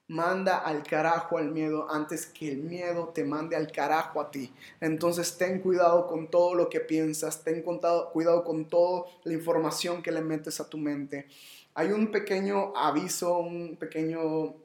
Manda 0.08 0.56
al 0.56 0.82
carajo 0.82 1.36
al 1.36 1.50
miedo 1.50 1.90
antes 1.90 2.24
que 2.24 2.50
el 2.50 2.62
miedo 2.62 3.08
te 3.08 3.24
mande 3.24 3.54
al 3.54 3.70
carajo 3.70 4.22
a 4.22 4.30
ti. 4.30 4.50
Entonces 4.80 5.36
ten 5.36 5.60
cuidado 5.60 6.06
con 6.06 6.28
todo 6.28 6.54
lo 6.54 6.70
que 6.70 6.80
piensas, 6.80 7.44
ten 7.44 7.62
cuidado 7.62 8.44
con 8.44 8.64
toda 8.64 9.04
la 9.24 9.34
información 9.34 10.02
que 10.02 10.10
le 10.10 10.22
metes 10.22 10.58
a 10.58 10.70
tu 10.70 10.78
mente. 10.78 11.26
Hay 11.74 11.92
un 11.92 12.10
pequeño 12.10 12.76
aviso, 12.76 13.38
un 13.38 13.76
pequeño 13.76 14.56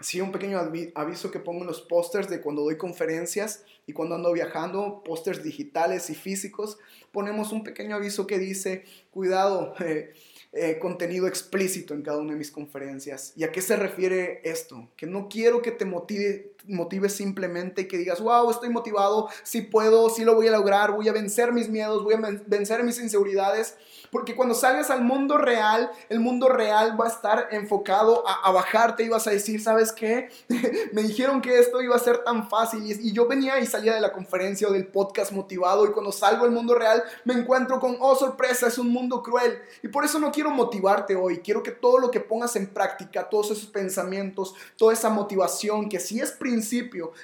sí, 0.00 0.20
un 0.20 0.32
pequeño 0.32 0.58
aviso 0.94 1.30
que 1.30 1.40
pongo 1.40 1.62
en 1.62 1.66
los 1.66 1.80
pósters 1.80 2.28
de 2.28 2.40
cuando 2.40 2.62
doy 2.62 2.76
conferencias 2.76 3.64
y 3.86 3.92
cuando 3.92 4.14
ando 4.14 4.32
viajando, 4.32 5.02
pósters 5.04 5.42
digitales 5.42 6.10
y 6.10 6.14
físicos, 6.14 6.78
ponemos 7.10 7.52
un 7.52 7.64
pequeño 7.64 7.96
aviso 7.96 8.26
que 8.26 8.38
dice, 8.38 8.84
cuidado, 9.10 9.74
eh, 9.80 10.12
eh, 10.52 10.78
contenido 10.78 11.26
explícito 11.26 11.94
en 11.94 12.02
cada 12.02 12.18
una 12.18 12.32
de 12.32 12.38
mis 12.38 12.50
conferencias. 12.50 13.32
¿Y 13.36 13.44
a 13.44 13.52
qué 13.52 13.60
se 13.60 13.76
refiere 13.76 14.40
esto? 14.44 14.88
Que 14.96 15.06
no 15.06 15.28
quiero 15.28 15.62
que 15.62 15.72
te 15.72 15.84
motive, 15.84 16.52
motives 16.68 17.14
simplemente 17.14 17.88
que 17.88 17.98
digas, 17.98 18.20
wow, 18.20 18.50
estoy 18.50 18.70
motivado, 18.70 19.28
sí 19.42 19.62
puedo, 19.62 20.10
sí 20.10 20.24
lo 20.24 20.34
voy 20.34 20.48
a 20.48 20.52
lograr, 20.52 20.92
voy 20.92 21.08
a 21.08 21.12
vencer 21.12 21.52
mis 21.52 21.68
miedos, 21.68 22.04
voy 22.04 22.14
a 22.14 22.20
vencer 22.46 22.82
mis 22.84 23.00
inseguridades. 23.00 23.76
Porque 24.10 24.34
cuando 24.34 24.54
salgas 24.54 24.90
al 24.90 25.02
mundo 25.02 25.36
real, 25.36 25.90
el 26.08 26.20
mundo 26.20 26.48
real 26.48 26.98
va 26.98 27.06
a 27.06 27.08
estar 27.08 27.48
enfocado 27.52 28.24
a, 28.26 28.50
bajarte 28.50 29.04
y 29.04 29.08
vas 29.08 29.26
a 29.26 29.30
decir, 29.30 29.60
¿sabes 29.60 29.92
qué? 29.92 30.30
Me 30.92 31.02
dijeron 31.02 31.42
que 31.42 31.58
esto 31.58 31.82
iba 31.82 31.94
a 31.94 31.98
ser 31.98 32.24
tan 32.24 32.48
fácil. 32.48 32.84
Y, 32.84 33.12
yo 33.12 33.26
venía 33.26 33.58
y 33.58 33.66
salía 33.66 33.94
de 33.94 34.00
la 34.00 34.12
conferencia 34.12 34.68
o 34.68 34.72
del 34.72 34.86
podcast 34.86 35.32
motivado 35.32 35.86
y 35.86 35.90
cuando 35.90 36.12
salgo 36.12 36.44
al 36.44 36.50
mundo 36.50 36.74
real 36.74 37.02
me 37.24 37.34
encuentro 37.34 37.80
con, 37.80 37.96
oh 38.00 38.16
sorpresa, 38.16 38.66
es 38.68 38.78
un 38.78 38.90
mundo 38.90 39.22
cruel. 39.22 39.58
Y 39.82 39.88
por 39.88 40.04
eso 40.04 40.18
no 40.18 40.32
quiero 40.32 40.50
motivarte 40.50 41.14
hoy. 41.14 41.38
Quiero 41.38 41.62
que 41.62 41.72
todo 41.72 41.98
lo 41.98 42.10
que 42.10 42.20
pongas 42.20 42.56
en 42.56 42.68
práctica, 42.68 43.28
todos 43.28 43.50
esos 43.50 43.66
pensamientos, 43.66 44.54
toda 44.76 44.92
esa 44.92 45.10
motivación, 45.10 45.88
que 45.88 46.00
sí 46.00 46.20
es 46.20 46.32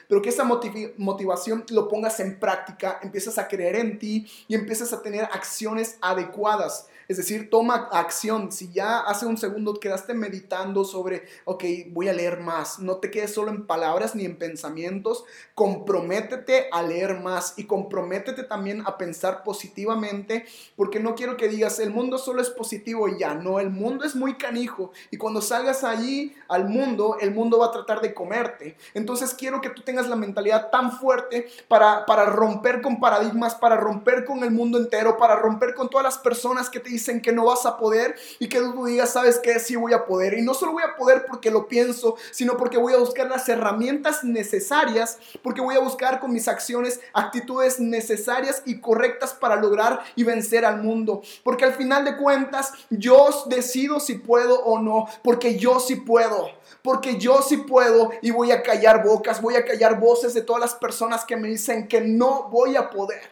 pero 0.09 0.23
que 0.23 0.29
esa 0.29 0.45
motivación 0.45 1.65
lo 1.71 1.89
pongas 1.89 2.21
en 2.21 2.39
práctica, 2.39 2.99
empiezas 3.03 3.39
a 3.39 3.49
creer 3.49 3.77
en 3.77 3.99
ti 3.99 4.27
y 4.49 4.55
empiezas 4.55 4.93
a 4.93 5.03
tener 5.03 5.25
acciones 5.25 5.99
adecuadas. 6.01 6.89
Es 7.09 7.17
decir, 7.17 7.51
toma 7.51 7.89
acción. 7.93 8.53
Si 8.53 8.73
ya 8.73 9.01
hace 9.01 9.27
un 9.27 9.37
segundo 9.37 9.75
quedaste 9.75 10.15
meditando 10.15 10.85
sobre, 10.85 11.25
ok, 11.45 11.65
voy 11.91 12.09
a 12.09 12.13
leer 12.13 12.41
más, 12.41 12.79
no 12.79 12.97
te 12.97 13.11
quedes 13.11 13.35
solo 13.35 13.51
en 13.51 13.67
palabras 13.67 14.15
ni 14.15 14.25
en 14.25 14.37
pensamientos, 14.37 15.25
comprométete 15.55 16.69
a 16.73 16.83
leer 16.83 17.21
más 17.21 17.55
y 17.57 17.65
comprométete 17.65 18.45
también 18.45 18.83
a 18.87 18.97
pensar 18.97 19.43
positivamente, 19.43 20.47
porque 20.77 21.01
no 21.01 21.15
quiero 21.15 21.37
que 21.37 21.49
digas, 21.49 21.79
el 21.79 21.91
mundo 21.91 22.19
solo 22.19 22.41
es 22.41 22.51
positivo 22.51 23.09
y 23.09 23.19
ya, 23.19 23.35
no, 23.35 23.61
el 23.61 23.71
mundo 23.71 24.05
es 24.05 24.15
muy 24.15 24.35
canijo 24.35 24.93
y 25.11 25.17
cuando 25.17 25.41
salgas 25.41 25.85
allí 25.85 26.35
al 26.49 26.69
mundo, 26.69 27.17
el 27.21 27.33
mundo 27.33 27.59
va 27.59 27.67
a 27.67 27.73
tratar 27.73 28.01
de 28.01 28.15
comerte. 28.15 28.77
Entonces 28.95 29.35
quiero 29.35 29.61
que 29.61 29.71
tú 29.71 29.83
tengas 29.83 30.09
la 30.09 30.17
mentalidad 30.17 30.71
tan 30.71 30.93
fuerte 30.93 31.49
para, 31.69 32.07
para 32.07 32.27
romper 32.27 32.81
con 32.81 33.01
paradigmas, 33.01 33.55
para 33.55 33.77
romper 33.77 34.25
con 34.25 34.43
el 34.43 34.51
mundo 34.51 34.79
entero, 34.79 35.17
para 35.17 35.37
romper 35.37 35.75
con 35.75 35.89
todas 35.89 36.05
las 36.05 36.19
personas 36.19 36.71
que 36.71 36.81
te 36.81 36.91
dicen 36.95 37.21
que 37.21 37.33
no 37.33 37.47
vas 37.47 37.67
a 37.67 37.77
poder 37.77 38.15
y 38.39 38.49
que 38.49 38.59
tú 38.59 38.87
digas, 38.87 39.13
sabes 39.13 39.39
que 39.39 39.59
sí 39.59 39.77
voy 39.77 39.93
a 39.93 40.07
poder. 40.07 40.39
Y 40.39 40.43
no 40.43 40.55
solo 40.55 40.73
voy 40.73 40.83
a 40.83 40.97
poder 40.97 41.27
porque 41.27 41.51
lo 41.51 41.67
pienso, 41.67 42.17
sino 42.31 42.57
porque 42.57 42.79
voy 42.79 42.93
a 42.95 42.99
buscar 42.99 43.29
las 43.29 43.49
herramientas 43.49 44.23
necesarias, 44.25 45.19
porque 45.43 45.61
voy 45.61 45.75
a 45.75 45.81
buscar 45.81 46.21
con 46.21 46.33
mis 46.33 46.49
acciones 46.49 47.01
actitudes 47.13 47.81
necesarias 47.81 48.63
y 48.65 48.81
correctas 48.81 49.35
para 49.35 49.57
lograr 49.57 50.05
y 50.15 50.23
vencer 50.23 50.65
al 50.65 50.83
mundo. 50.83 51.23
Porque 51.43 51.65
al 51.65 51.75
final 51.75 52.05
de 52.05 52.17
cuentas, 52.17 52.73
yo 52.91 53.29
decido 53.47 54.01
si 54.01 54.15
puedo 54.15 54.61
o 54.65 54.79
no, 54.79 55.07
porque 55.23 55.59
yo 55.59 55.81
sí 55.81 55.97
puedo 55.97 56.49
porque 56.83 57.19
yo 57.19 57.41
sí 57.41 57.57
puedo 57.57 58.11
y 58.21 58.31
voy 58.31 58.53
a 58.53 58.63
callar 58.63 59.03
bocas, 59.03 59.41
voy 59.41 59.57
a 59.57 59.65
callar 59.65 59.99
voces 59.99 60.35
de 60.35 60.43
todas 60.43 60.61
las 60.61 60.75
personas 60.75 61.25
que 61.25 61.35
me 61.35 61.49
dicen 61.49 61.89
que 61.89 62.03
no 62.03 62.51
voy 62.51 62.77
a 62.77 62.91
poder, 62.91 63.23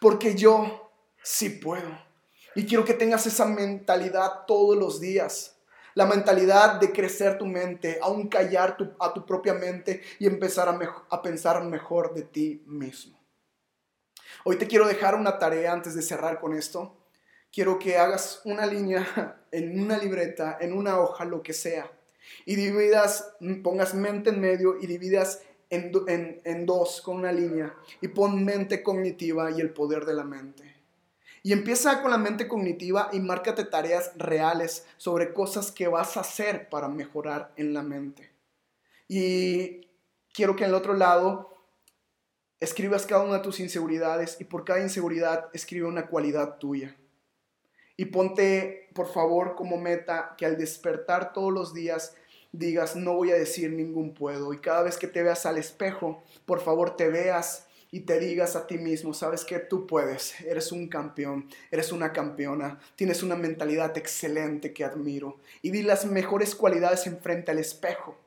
porque 0.00 0.36
yo 0.36 0.88
sí 1.20 1.50
puedo. 1.50 2.07
Y 2.58 2.66
quiero 2.66 2.84
que 2.84 2.94
tengas 2.94 3.24
esa 3.24 3.44
mentalidad 3.44 4.44
todos 4.44 4.76
los 4.76 4.98
días. 4.98 5.54
La 5.94 6.06
mentalidad 6.06 6.80
de 6.80 6.90
crecer 6.90 7.38
tu 7.38 7.46
mente, 7.46 8.00
aún 8.02 8.26
callar 8.26 8.76
a 8.98 9.14
tu 9.14 9.24
propia 9.24 9.54
mente 9.54 10.02
y 10.18 10.26
empezar 10.26 10.68
a, 10.68 11.22
pensar 11.22 11.62
mejor 11.62 12.14
de 12.14 12.22
ti 12.22 12.64
mismo. 12.66 13.16
Hoy 14.42 14.56
te 14.56 14.66
quiero 14.66 14.88
dejar 14.88 15.14
una 15.14 15.38
tarea 15.38 15.72
antes 15.72 15.94
de 15.94 16.02
cerrar 16.02 16.40
con 16.40 16.52
esto. 16.52 16.96
Quiero 17.52 17.78
que 17.78 17.96
hagas 17.96 18.40
una 18.44 18.66
línea 18.66 19.06
en 19.52 19.80
una 19.80 19.96
libreta, 19.96 20.58
en 20.60 20.72
una 20.72 20.98
hoja, 20.98 21.24
lo 21.24 21.44
que 21.44 21.52
sea. 21.52 21.88
Y 22.44 22.56
dividas, 22.56 23.36
pongas 23.62 23.94
mente 23.94 24.30
en 24.30 24.40
medio 24.40 24.80
y 24.80 24.88
dividas 24.88 25.42
en, 25.70 25.92
en 26.42 26.66
dos 26.66 27.02
con 27.02 27.18
una 27.18 27.30
línea. 27.30 27.72
Y 28.00 28.08
pon 28.08 28.44
mente 28.44 28.82
cognitiva 28.82 29.48
y 29.52 29.60
el 29.60 29.70
poder 29.70 30.04
de 30.04 30.14
la 30.14 30.24
mente. 30.24 30.77
Y 31.42 31.52
empieza 31.52 32.02
con 32.02 32.10
la 32.10 32.18
mente 32.18 32.48
cognitiva 32.48 33.10
y 33.12 33.20
márcate 33.20 33.64
tareas 33.64 34.12
reales 34.16 34.86
sobre 34.96 35.32
cosas 35.32 35.70
que 35.70 35.88
vas 35.88 36.16
a 36.16 36.20
hacer 36.20 36.68
para 36.68 36.88
mejorar 36.88 37.52
en 37.56 37.74
la 37.74 37.82
mente. 37.82 38.30
Y 39.06 39.88
quiero 40.32 40.56
que 40.56 40.64
en 40.64 40.70
el 40.70 40.76
otro 40.76 40.94
lado 40.94 41.54
escribas 42.60 43.06
cada 43.06 43.24
una 43.24 43.34
de 43.34 43.42
tus 43.42 43.60
inseguridades 43.60 44.36
y 44.40 44.44
por 44.44 44.64
cada 44.64 44.80
inseguridad 44.80 45.48
escribe 45.52 45.86
una 45.86 46.08
cualidad 46.08 46.58
tuya. 46.58 46.96
Y 47.96 48.06
ponte, 48.06 48.90
por 48.94 49.12
favor, 49.12 49.54
como 49.54 49.76
meta 49.76 50.34
que 50.36 50.46
al 50.46 50.56
despertar 50.56 51.32
todos 51.32 51.52
los 51.52 51.74
días 51.74 52.14
digas, 52.52 52.96
no 52.96 53.14
voy 53.14 53.32
a 53.32 53.36
decir 53.36 53.72
ningún 53.72 54.14
puedo. 54.14 54.52
Y 54.52 54.58
cada 54.58 54.82
vez 54.82 54.96
que 54.96 55.08
te 55.08 55.22
veas 55.22 55.46
al 55.46 55.58
espejo, 55.58 56.22
por 56.46 56.60
favor, 56.60 56.96
te 56.96 57.08
veas 57.08 57.67
y 57.90 58.00
te 58.00 58.18
digas 58.18 58.54
a 58.54 58.66
ti 58.66 58.76
mismo, 58.76 59.14
sabes 59.14 59.44
que 59.44 59.58
tú 59.58 59.86
puedes, 59.86 60.38
eres 60.42 60.72
un 60.72 60.88
campeón, 60.88 61.48
eres 61.70 61.90
una 61.90 62.12
campeona, 62.12 62.78
tienes 62.96 63.22
una 63.22 63.34
mentalidad 63.34 63.96
excelente 63.96 64.72
que 64.72 64.84
admiro. 64.84 65.38
Y 65.62 65.70
di 65.70 65.82
las 65.82 66.04
mejores 66.04 66.54
cualidades 66.54 67.06
enfrente 67.06 67.50
al 67.50 67.58
espejo. 67.58 68.18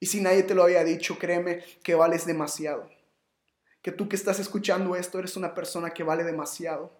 Y 0.00 0.06
si 0.06 0.20
nadie 0.20 0.42
te 0.42 0.54
lo 0.54 0.64
había 0.64 0.82
dicho, 0.82 1.18
créeme 1.18 1.62
que 1.82 1.94
vales 1.94 2.26
demasiado. 2.26 2.90
Que 3.80 3.92
tú 3.92 4.08
que 4.08 4.16
estás 4.16 4.40
escuchando 4.40 4.96
esto 4.96 5.18
eres 5.18 5.36
una 5.36 5.54
persona 5.54 5.90
que 5.90 6.02
vale 6.02 6.24
demasiado. 6.24 6.92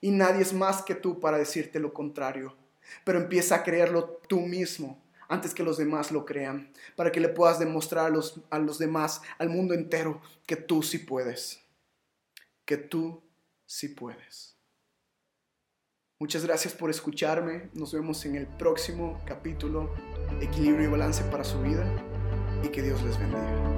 Y 0.00 0.10
nadie 0.10 0.42
es 0.42 0.52
más 0.52 0.82
que 0.82 0.94
tú 0.94 1.20
para 1.20 1.38
decirte 1.38 1.80
lo 1.80 1.94
contrario. 1.94 2.54
Pero 3.04 3.18
empieza 3.18 3.56
a 3.56 3.62
creerlo 3.62 4.20
tú 4.28 4.40
mismo 4.40 5.03
antes 5.28 5.54
que 5.54 5.62
los 5.62 5.76
demás 5.76 6.10
lo 6.10 6.24
crean, 6.24 6.72
para 6.96 7.12
que 7.12 7.20
le 7.20 7.28
puedas 7.28 7.58
demostrar 7.58 8.06
a 8.06 8.10
los, 8.10 8.40
a 8.50 8.58
los 8.58 8.78
demás, 8.78 9.22
al 9.38 9.48
mundo 9.48 9.74
entero, 9.74 10.20
que 10.46 10.56
tú 10.56 10.82
sí 10.82 10.98
puedes, 10.98 11.60
que 12.64 12.76
tú 12.76 13.22
sí 13.66 13.88
puedes. 13.88 14.56
Muchas 16.20 16.44
gracias 16.44 16.72
por 16.72 16.90
escucharme, 16.90 17.70
nos 17.74 17.92
vemos 17.92 18.24
en 18.24 18.36
el 18.36 18.46
próximo 18.46 19.20
capítulo, 19.26 19.92
Equilibrio 20.40 20.88
y 20.88 20.90
Balance 20.90 21.24
para 21.24 21.44
su 21.44 21.60
vida, 21.60 21.84
y 22.62 22.68
que 22.68 22.82
Dios 22.82 23.02
les 23.02 23.18
bendiga. 23.18 23.73